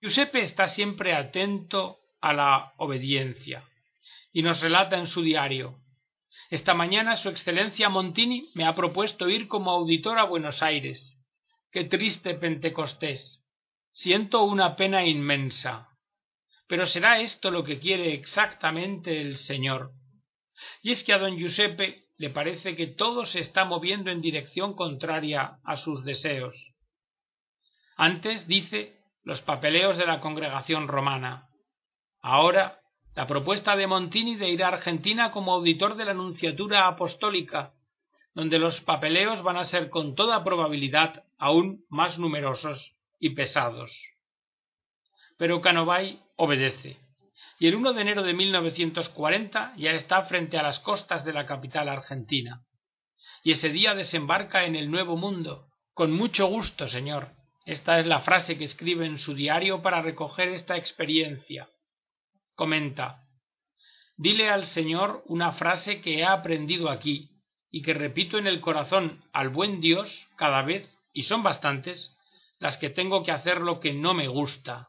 Giuseppe 0.00 0.40
está 0.40 0.68
siempre 0.68 1.14
atento 1.14 1.98
a 2.20 2.32
la 2.32 2.74
obediencia 2.76 3.64
y 4.32 4.42
nos 4.42 4.60
relata 4.60 4.98
en 4.98 5.06
su 5.06 5.22
diario 5.22 5.80
esta 6.50 6.72
mañana 6.72 7.16
Su 7.16 7.28
Excelencia 7.28 7.90
Montini 7.90 8.50
me 8.54 8.64
ha 8.64 8.74
propuesto 8.74 9.28
ir 9.28 9.48
como 9.48 9.70
auditor 9.70 10.18
a 10.18 10.24
Buenos 10.24 10.62
Aires. 10.62 11.18
Qué 11.70 11.84
triste 11.84 12.34
Pentecostés. 12.34 13.42
Siento 13.92 14.44
una 14.44 14.74
pena 14.76 15.04
inmensa. 15.04 15.88
Pero 16.66 16.86
será 16.86 17.20
esto 17.20 17.50
lo 17.50 17.64
que 17.64 17.78
quiere 17.78 18.14
exactamente 18.14 19.20
el 19.20 19.36
Señor. 19.36 19.92
Y 20.82 20.92
es 20.92 21.04
que 21.04 21.12
a 21.12 21.18
don 21.18 21.36
Giuseppe 21.36 22.06
le 22.16 22.30
parece 22.30 22.74
que 22.74 22.86
todo 22.86 23.26
se 23.26 23.40
está 23.40 23.64
moviendo 23.64 24.10
en 24.10 24.22
dirección 24.22 24.74
contraria 24.74 25.58
a 25.64 25.76
sus 25.76 26.04
deseos. 26.04 26.54
Antes, 27.96 28.46
dice, 28.46 29.02
los 29.22 29.42
papeleos 29.42 29.98
de 29.98 30.06
la 30.06 30.20
congregación 30.20 30.88
romana. 30.88 31.47
Ahora 32.20 32.78
la 33.18 33.26
propuesta 33.26 33.74
de 33.74 33.88
Montini 33.88 34.36
de 34.36 34.48
ir 34.48 34.62
a 34.62 34.68
Argentina 34.68 35.32
como 35.32 35.52
auditor 35.52 35.96
de 35.96 36.04
la 36.04 36.14
Nunciatura 36.14 36.86
Apostólica, 36.86 37.74
donde 38.32 38.60
los 38.60 38.80
papeleos 38.80 39.42
van 39.42 39.56
a 39.56 39.64
ser 39.64 39.90
con 39.90 40.14
toda 40.14 40.44
probabilidad 40.44 41.24
aún 41.36 41.84
más 41.88 42.20
numerosos 42.20 42.94
y 43.18 43.30
pesados. 43.30 43.90
Pero 45.36 45.60
Canovay 45.60 46.22
obedece, 46.36 46.98
y 47.58 47.66
el 47.66 47.74
1 47.74 47.92
de 47.92 48.02
enero 48.02 48.22
de 48.22 48.34
1940 48.34 49.74
ya 49.76 49.90
está 49.94 50.22
frente 50.22 50.58
a 50.58 50.62
las 50.62 50.78
costas 50.78 51.24
de 51.24 51.32
la 51.32 51.44
capital 51.44 51.88
argentina, 51.88 52.62
y 53.42 53.50
ese 53.50 53.70
día 53.70 53.96
desembarca 53.96 54.64
en 54.64 54.76
el 54.76 54.92
Nuevo 54.92 55.16
Mundo. 55.16 55.70
Con 55.92 56.12
mucho 56.12 56.46
gusto, 56.46 56.86
señor. 56.86 57.32
Esta 57.64 57.98
es 57.98 58.06
la 58.06 58.20
frase 58.20 58.56
que 58.56 58.64
escribe 58.64 59.06
en 59.06 59.18
su 59.18 59.34
diario 59.34 59.82
para 59.82 60.02
recoger 60.02 60.50
esta 60.50 60.76
experiencia 60.76 61.68
comenta 62.58 63.22
Dile 64.16 64.50
al 64.50 64.66
Señor 64.66 65.22
una 65.26 65.52
frase 65.52 66.00
que 66.00 66.18
he 66.18 66.24
aprendido 66.24 66.90
aquí 66.90 67.30
y 67.70 67.82
que 67.82 67.94
repito 67.94 68.36
en 68.36 68.48
el 68.48 68.60
corazón 68.60 69.24
al 69.32 69.48
buen 69.48 69.80
Dios 69.80 70.26
cada 70.34 70.62
vez, 70.62 70.92
y 71.12 71.22
son 71.22 71.44
bastantes, 71.44 72.16
las 72.58 72.76
que 72.78 72.90
tengo 72.90 73.22
que 73.22 73.30
hacer 73.30 73.60
lo 73.60 73.78
que 73.78 73.92
no 73.92 74.14
me 74.14 74.26
gusta. 74.26 74.88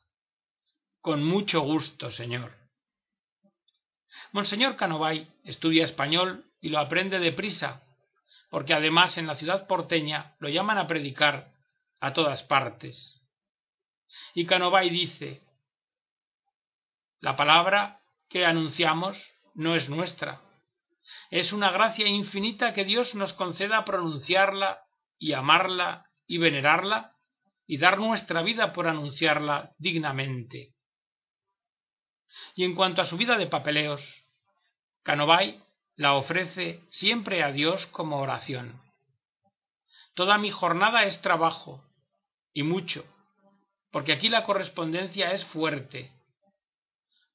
Con 0.99 1.23
mucho 1.23 1.61
gusto, 1.61 2.09
Señor. 2.09 2.57
Monseñor 4.31 4.75
Canovay 4.75 5.27
estudia 5.43 5.85
español 5.85 6.51
y 6.61 6.69
lo 6.69 6.79
aprende 6.79 7.19
deprisa, 7.19 7.83
porque 8.49 8.73
además 8.73 9.15
en 9.19 9.27
la 9.27 9.35
ciudad 9.35 9.67
porteña 9.67 10.35
lo 10.39 10.49
llaman 10.49 10.79
a 10.79 10.87
predicar 10.87 11.53
a 11.99 12.13
todas 12.13 12.41
partes. 12.41 13.21
Y 14.33 14.47
Canovay 14.47 14.89
dice, 14.89 15.43
la 17.19 17.35
palabra 17.35 18.01
que 18.29 18.45
anunciamos 18.45 19.17
no 19.53 19.75
es 19.75 19.89
nuestra, 19.89 20.41
es 21.31 21.53
una 21.53 21.71
gracia 21.71 22.07
infinita 22.07 22.73
que 22.73 22.85
Dios 22.85 23.15
nos 23.15 23.33
conceda 23.33 23.85
pronunciarla 23.85 24.85
y 25.17 25.33
amarla 25.33 26.09
y 26.27 26.37
venerarla 26.37 27.15
y 27.65 27.77
dar 27.77 27.99
nuestra 27.99 28.41
vida 28.41 28.73
por 28.73 28.87
anunciarla 28.87 29.73
dignamente. 29.77 30.73
Y 32.55 32.63
en 32.63 32.75
cuanto 32.75 33.01
a 33.01 33.05
su 33.05 33.17
vida 33.17 33.37
de 33.37 33.47
papeleos, 33.47 34.01
Canovay 35.03 35.61
la 35.95 36.13
ofrece 36.13 36.81
siempre 36.89 37.43
a 37.43 37.51
Dios 37.51 37.85
como 37.87 38.19
oración. 38.19 38.81
Toda 40.13 40.37
mi 40.37 40.51
jornada 40.51 41.03
es 41.03 41.21
trabajo, 41.21 41.83
y 42.53 42.63
mucho, 42.63 43.05
porque 43.91 44.13
aquí 44.13 44.29
la 44.29 44.43
correspondencia 44.43 45.31
es 45.31 45.45
fuerte. 45.45 46.11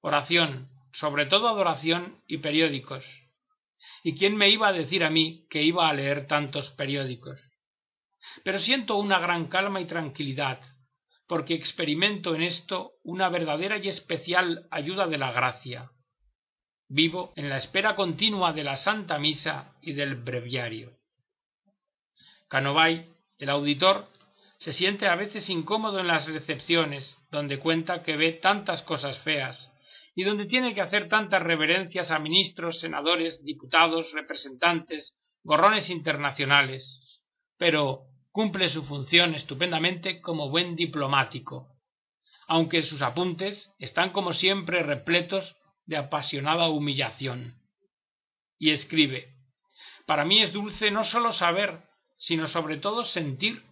Oración, 0.07 0.69
sobre 0.93 1.27
todo 1.27 1.49
adoración 1.49 2.21
y 2.27 2.39
periódicos. 2.39 3.05
¿Y 4.03 4.15
quién 4.17 4.37
me 4.37 4.51
iba 4.51 4.69
a 4.69 4.73
decir 4.73 5.03
a 5.03 5.11
mí 5.11 5.47
que 5.49 5.63
iba 5.63 5.89
a 5.89 5.93
leer 5.95 6.27
tantos 6.27 6.71
periódicos? 6.71 7.41
Pero 8.43 8.59
siento 8.59 8.97
una 8.97 9.19
gran 9.19 9.47
calma 9.47 9.81
y 9.81 9.87
tranquilidad, 9.87 10.61
porque 11.27 11.55
experimento 11.55 12.35
en 12.35 12.43
esto 12.43 12.93
una 13.03 13.29
verdadera 13.29 13.79
y 13.79 13.89
especial 13.89 14.69
ayuda 14.71 15.07
de 15.07 15.19
la 15.19 15.33
gracia 15.33 15.91
vivo 16.89 17.33
en 17.37 17.49
la 17.49 17.57
espera 17.57 17.97
continua 17.97 18.53
de 18.53 18.63
la 18.63 18.77
Santa 18.77 19.19
Misa 19.19 19.75
y 19.81 19.95
del 19.95 20.15
breviario. 20.15 20.93
Canovay, 22.49 23.11
el 23.39 23.51
auditor, 23.51 24.09
se 24.59 24.73
siente 24.73 25.09
a 25.09 25.17
veces 25.17 25.51
incómodo 25.51 25.99
en 25.99 26.07
las 26.07 26.29
recepciones, 26.29 27.19
donde 27.31 27.59
cuenta 27.59 28.03
que 28.03 28.17
ve 28.17 28.33
tantas 28.33 28.83
cosas 28.83 29.19
feas, 29.19 29.73
y 30.15 30.25
donde 30.25 30.47
tiene 30.47 30.75
que 30.75 30.81
hacer 30.81 31.09
tantas 31.09 31.43
reverencias 31.43 32.11
a 32.11 32.19
ministros, 32.19 32.79
senadores, 32.79 33.43
diputados, 33.45 34.13
representantes, 34.13 35.15
gorrones 35.43 35.91
internacionales, 35.91 37.23
pero 37.59 38.07
cumple 38.31 38.69
su 38.69 38.83
función 38.85 39.35
estupendamente 39.35 40.21
como 40.21 40.51
buen 40.51 40.77
diplomático, 40.77 41.69
aunque 42.47 42.83
sus 42.83 43.03
apuntes 43.03 43.73
están 43.79 44.11
como 44.11 44.33
siempre 44.33 44.83
repletos 44.83 45.57
de 45.87 45.97
apasionada 45.97 46.69
humillación. 46.69 47.61
Y 48.59 48.71
escribe 48.71 49.35
Para 50.07 50.25
mí 50.25 50.43
es 50.43 50.53
dulce 50.53 50.91
no 50.91 51.05
sólo 51.05 51.33
saber, 51.33 51.83
sino 52.17 52.47
sobre 52.47 52.79
todo 52.79 53.05
sentir, 53.05 53.65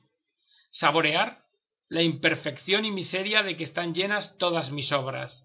saborear 0.71 1.45
la 1.89 2.03
imperfección 2.03 2.85
y 2.85 2.91
miseria 2.91 3.43
de 3.43 3.57
que 3.57 3.65
están 3.65 3.95
llenas 3.95 4.37
todas 4.39 4.71
mis 4.71 4.93
obras, 4.93 5.42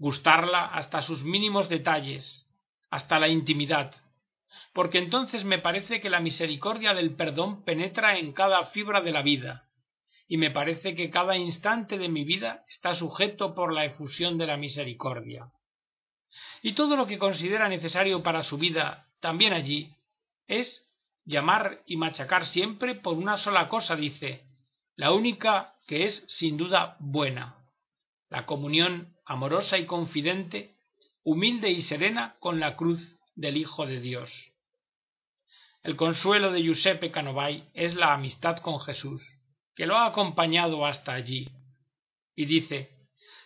gustarla 0.00 0.64
hasta 0.64 1.02
sus 1.02 1.22
mínimos 1.24 1.68
detalles, 1.68 2.46
hasta 2.90 3.18
la 3.18 3.28
intimidad, 3.28 3.94
porque 4.72 4.96
entonces 4.96 5.44
me 5.44 5.58
parece 5.58 6.00
que 6.00 6.08
la 6.08 6.20
misericordia 6.20 6.94
del 6.94 7.14
perdón 7.14 7.64
penetra 7.64 8.18
en 8.18 8.32
cada 8.32 8.64
fibra 8.64 9.02
de 9.02 9.12
la 9.12 9.20
vida, 9.20 9.68
y 10.26 10.38
me 10.38 10.50
parece 10.50 10.94
que 10.94 11.10
cada 11.10 11.36
instante 11.36 11.98
de 11.98 12.08
mi 12.08 12.24
vida 12.24 12.64
está 12.68 12.94
sujeto 12.94 13.54
por 13.54 13.74
la 13.74 13.84
efusión 13.84 14.38
de 14.38 14.46
la 14.46 14.56
misericordia. 14.56 15.52
Y 16.62 16.72
todo 16.72 16.96
lo 16.96 17.06
que 17.06 17.18
considera 17.18 17.68
necesario 17.68 18.22
para 18.22 18.42
su 18.42 18.56
vida 18.56 19.06
también 19.20 19.52
allí 19.52 19.94
es 20.46 20.88
llamar 21.26 21.82
y 21.84 21.98
machacar 21.98 22.46
siempre 22.46 22.94
por 22.94 23.18
una 23.18 23.36
sola 23.36 23.68
cosa, 23.68 23.96
dice, 23.96 24.46
la 24.96 25.12
única 25.12 25.74
que 25.86 26.06
es 26.06 26.24
sin 26.26 26.56
duda 26.56 26.96
buena, 27.00 27.56
la 28.30 28.46
comunión 28.46 29.14
amorosa 29.30 29.78
y 29.78 29.86
confidente, 29.86 30.74
humilde 31.22 31.70
y 31.70 31.82
serena 31.82 32.34
con 32.40 32.58
la 32.58 32.74
cruz 32.74 33.16
del 33.36 33.58
Hijo 33.58 33.86
de 33.86 34.00
Dios. 34.00 34.28
El 35.84 35.94
consuelo 35.94 36.50
de 36.50 36.64
Giuseppe 36.64 37.12
Canovai 37.12 37.70
es 37.72 37.94
la 37.94 38.12
amistad 38.12 38.56
con 38.56 38.80
Jesús, 38.80 39.22
que 39.76 39.86
lo 39.86 39.96
ha 39.96 40.06
acompañado 40.06 40.84
hasta 40.84 41.14
allí. 41.14 41.48
Y 42.34 42.46
dice, 42.46 42.90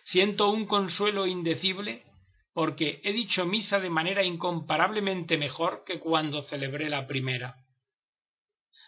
siento 0.03 0.49
un 0.49 0.65
consuelo 0.65 1.27
indecible 1.27 2.03
porque 2.51 2.99
he 3.03 3.13
dicho 3.13 3.45
misa 3.45 3.79
de 3.79 3.91
manera 3.91 4.23
incomparablemente 4.23 5.37
mejor 5.37 5.83
que 5.85 5.99
cuando 5.99 6.41
celebré 6.41 6.89
la 6.89 7.05
primera. 7.05 7.63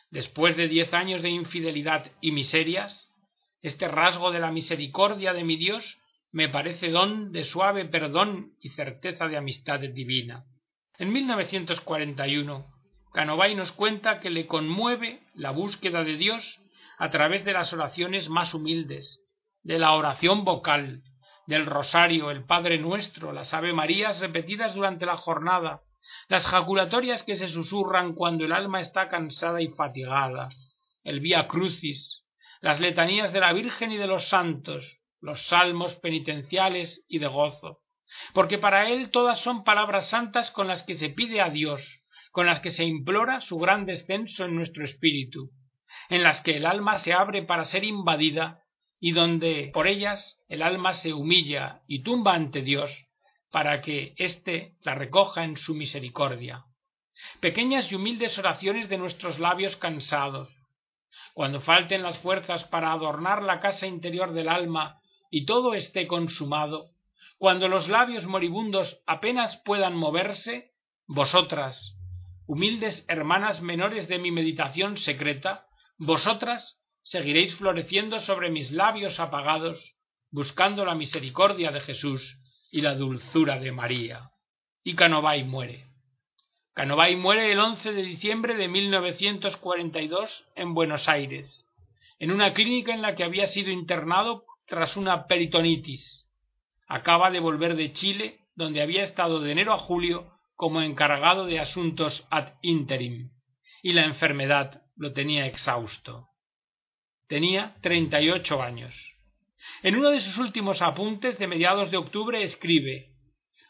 Después 0.10 0.58
de 0.58 0.68
diez 0.68 0.92
años 0.96 1.22
de 1.22 1.30
infidelidad 1.30 2.12
y 2.22 2.32
miserias, 2.32 3.08
este 3.62 3.88
rasgo 3.88 4.32
de 4.32 4.40
la 4.40 4.52
misericordia 4.52 5.34
de 5.34 5.44
mi 5.44 5.58
Dios 5.58 6.00
me 6.32 6.50
parece 6.50 6.90
don 6.90 7.32
de 7.32 7.46
suave 7.46 7.86
perdón 7.86 8.54
y 8.60 8.70
certeza 8.70 9.28
de 9.28 9.38
amistad 9.38 9.80
divina. 9.80 10.46
En 10.98 11.12
1941, 11.14 12.66
Canovay 13.14 13.56
nos 13.56 13.72
cuenta 13.72 14.20
que 14.20 14.30
le 14.30 14.48
conmueve 14.48 15.22
la 15.34 15.52
búsqueda 15.52 16.04
de 16.04 16.18
Dios 16.18 16.60
a 16.98 17.10
través 17.10 17.46
de 17.46 17.54
las 17.54 17.72
oraciones 17.74 18.30
más 18.30 18.54
humildes, 18.54 19.24
de 19.64 19.80
la 19.80 19.94
oración 19.94 20.44
vocal, 20.44 21.04
del 21.48 21.66
rosario, 21.66 22.30
el 22.30 22.44
Padre 22.44 22.78
Nuestro, 22.78 23.32
las 23.32 23.54
Ave 23.54 23.74
Marías 23.74 24.20
repetidas 24.20 24.76
durante 24.76 25.06
la 25.06 25.18
jornada, 25.18 25.82
las 26.28 26.46
jaculatorias 26.46 27.24
que 27.24 27.38
se 27.38 27.50
susurran 27.50 28.14
cuando 28.14 28.46
el 28.46 28.52
alma 28.52 28.82
está 28.82 29.08
cansada 29.10 29.62
y 29.62 29.68
fatigada, 29.70 30.50
el 31.04 31.22
Vía 31.22 31.48
Crucis, 31.48 32.24
las 32.62 32.80
letanías 32.80 33.32
de 33.32 33.40
la 33.40 33.54
Virgen 33.54 33.92
y 33.92 33.98
de 33.98 34.08
los 34.08 34.28
santos, 34.30 35.00
los 35.22 35.48
salmos 35.48 35.96
penitenciales 35.96 37.04
y 37.08 37.20
de 37.20 37.28
gozo, 37.28 37.80
porque 38.34 38.58
para 38.58 38.90
él 38.90 39.12
todas 39.12 39.40
son 39.40 39.64
palabras 39.64 40.10
santas 40.10 40.52
con 40.52 40.68
las 40.68 40.84
que 40.84 40.96
se 40.96 41.10
pide 41.10 41.42
a 41.42 41.50
Dios, 41.50 42.02
con 42.32 42.46
las 42.46 42.60
que 42.60 42.70
se 42.70 42.86
implora 42.86 43.42
su 43.42 43.58
gran 43.58 43.86
descenso 43.86 44.46
en 44.46 44.56
nuestro 44.56 44.86
espíritu, 44.86 45.52
en 46.10 46.24
las 46.24 46.42
que 46.42 46.58
el 46.58 46.66
alma 46.66 47.00
se 47.00 47.14
abre 47.14 47.44
para 47.44 47.66
ser 47.66 47.84
invadida 47.84 48.64
y 49.00 49.12
donde 49.12 49.72
por 49.74 49.88
ellas 49.88 50.44
el 50.48 50.62
alma 50.62 50.94
se 50.94 51.14
humilla 51.14 51.82
y 51.88 52.04
tumba 52.04 52.34
ante 52.34 52.62
Dios 52.62 53.06
para 53.52 53.82
que 53.82 54.14
éste 54.18 54.76
la 54.82 54.96
recoja 54.96 55.44
en 55.44 55.58
su 55.58 55.74
misericordia. 55.74 56.66
Pequeñas 57.40 57.92
y 57.92 57.96
humildes 57.96 58.38
oraciones 58.38 58.90
de 58.90 58.98
nuestros 58.98 59.40
labios 59.40 59.78
cansados. 59.78 60.50
Cuando 61.34 61.62
falten 61.62 62.04
las 62.04 62.20
fuerzas 62.20 62.66
para 62.66 62.92
adornar 62.92 63.42
la 63.44 63.60
casa 63.60 63.88
interior 63.88 64.34
del 64.34 64.50
alma 64.50 64.97
y 65.30 65.46
todo 65.46 65.74
esté 65.74 66.08
consumado, 66.08 66.92
cuando 67.38 67.68
los 67.68 67.88
labios 67.88 68.26
moribundos 68.26 69.02
apenas 69.06 69.58
puedan 69.58 69.96
moverse, 69.96 70.72
vosotras, 71.06 71.96
humildes 72.48 73.06
hermanas 73.08 73.62
menores 73.62 74.08
de 74.08 74.18
mi 74.18 74.32
meditación 74.32 74.98
secreta, 74.98 75.68
vosotras 75.98 76.80
seguiréis 77.04 77.56
floreciendo 77.56 78.20
sobre 78.20 78.50
mis 78.50 78.72
labios 78.72 79.20
apagados, 79.20 79.96
buscando 80.32 80.84
la 80.84 80.96
misericordia 80.96 81.72
de 81.72 81.82
Jesús 81.82 82.40
y 82.72 82.82
la 82.82 82.96
dulzura 82.96 83.60
de 83.60 83.72
María. 83.72 84.32
Y 84.84 84.96
Canovay 84.96 85.44
muere. 85.44 85.88
Canovay 86.74 87.16
muere 87.16 87.52
el 87.52 87.60
11 87.60 87.94
de 87.94 88.04
diciembre 88.04 88.56
de 88.56 88.68
1942 88.68 90.50
en 90.56 90.74
Buenos 90.74 91.08
Aires, 91.08 91.66
en 92.20 92.32
una 92.32 92.54
clínica 92.54 92.94
en 92.94 93.02
la 93.02 93.16
que 93.16 93.24
había 93.24 93.48
sido 93.48 93.72
internado 93.72 94.47
tras 94.68 94.98
una 94.98 95.28
peritonitis. 95.28 96.30
Acaba 96.88 97.32
de 97.32 97.40
volver 97.40 97.76
de 97.76 97.92
Chile, 97.94 98.42
donde 98.56 98.82
había 98.82 99.04
estado 99.04 99.40
de 99.40 99.52
enero 99.52 99.74
a 99.74 99.80
julio 99.80 100.32
como 100.56 100.82
encargado 100.82 101.46
de 101.46 101.60
asuntos 101.60 102.28
ad 102.30 102.54
interim, 102.62 103.32
y 103.82 103.94
la 103.94 104.06
enfermedad 104.06 104.82
lo 104.96 105.14
tenía 105.14 105.46
exhausto. 105.46 106.28
Tenía 107.28 107.76
treinta 107.82 108.22
y 108.22 108.30
ocho 108.30 108.62
años. 108.62 108.96
En 109.84 109.96
uno 109.96 110.10
de 110.10 110.20
sus 110.20 110.38
últimos 110.38 110.82
apuntes 110.82 111.38
de 111.38 111.48
mediados 111.48 111.92
de 111.92 111.98
octubre 111.98 112.44
escribe 112.44 113.14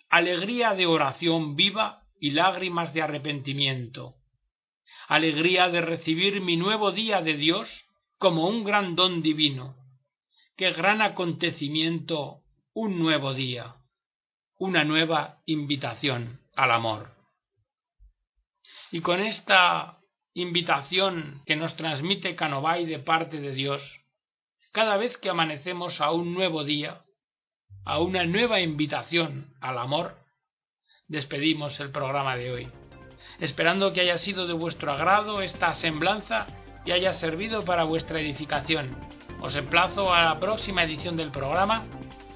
Alegría 0.10 0.74
de 0.74 0.86
oración 0.86 1.56
viva 1.56 2.04
y 2.20 2.32
lágrimas 2.32 2.94
de 2.94 3.02
arrepentimiento. 3.02 4.16
Alegría 5.08 5.70
de 5.70 5.82
recibir 5.82 6.42
mi 6.42 6.56
nuevo 6.56 6.92
día 6.92 7.22
de 7.22 7.36
Dios 7.36 7.86
como 8.18 8.48
un 8.48 8.64
gran 8.64 8.96
don 8.96 9.22
divino. 9.22 9.76
Qué 10.58 10.72
gran 10.72 11.04
acontecimiento 11.04 12.42
un 12.74 12.98
nuevo 12.98 13.36
día, 13.36 13.76
una 14.58 14.84
nueva 14.84 15.44
invitación 15.46 16.42
al 16.56 16.72
amor. 16.72 17.12
Y 18.92 19.02
con 19.02 19.20
esta 19.20 20.00
invitación 20.34 21.44
que 21.46 21.56
nos 21.56 21.76
transmite 21.76 22.36
Canovay 22.36 22.88
de 22.88 22.98
parte 22.98 23.40
de 23.40 23.52
Dios, 23.52 24.02
cada 24.72 24.98
vez 24.98 25.16
que 25.20 25.30
amanecemos 25.30 26.02
a 26.02 26.10
un 26.10 26.34
nuevo 26.34 26.64
día, 26.64 27.04
a 27.86 28.00
una 28.00 28.26
nueva 28.26 28.60
invitación 28.60 29.54
al 29.62 29.78
amor, 29.78 30.18
despedimos 31.08 31.80
el 31.80 31.92
programa 31.92 32.36
de 32.36 32.52
hoy. 32.52 32.72
esperando 33.40 33.94
que 33.94 34.02
haya 34.02 34.18
sido 34.18 34.48
de 34.48 34.54
vuestro 34.54 34.92
agrado 34.92 35.44
esta 35.44 35.74
semblanza 35.74 36.48
y 36.84 36.94
haya 36.94 37.14
servido 37.14 37.64
para 37.64 37.84
vuestra 37.84 38.20
edificación. 38.20 39.17
Os 39.48 39.56
emplazo 39.56 40.14
a 40.14 40.24
la 40.24 40.40
próxima 40.42 40.84
edición 40.84 41.16
del 41.16 41.32
programa 41.32 41.86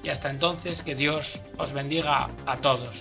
y 0.02 0.08
hasta 0.08 0.30
entonces 0.30 0.82
que 0.82 0.94
Dios 0.94 1.38
os 1.58 1.70
bendiga 1.74 2.30
a 2.46 2.56
todos. 2.62 2.96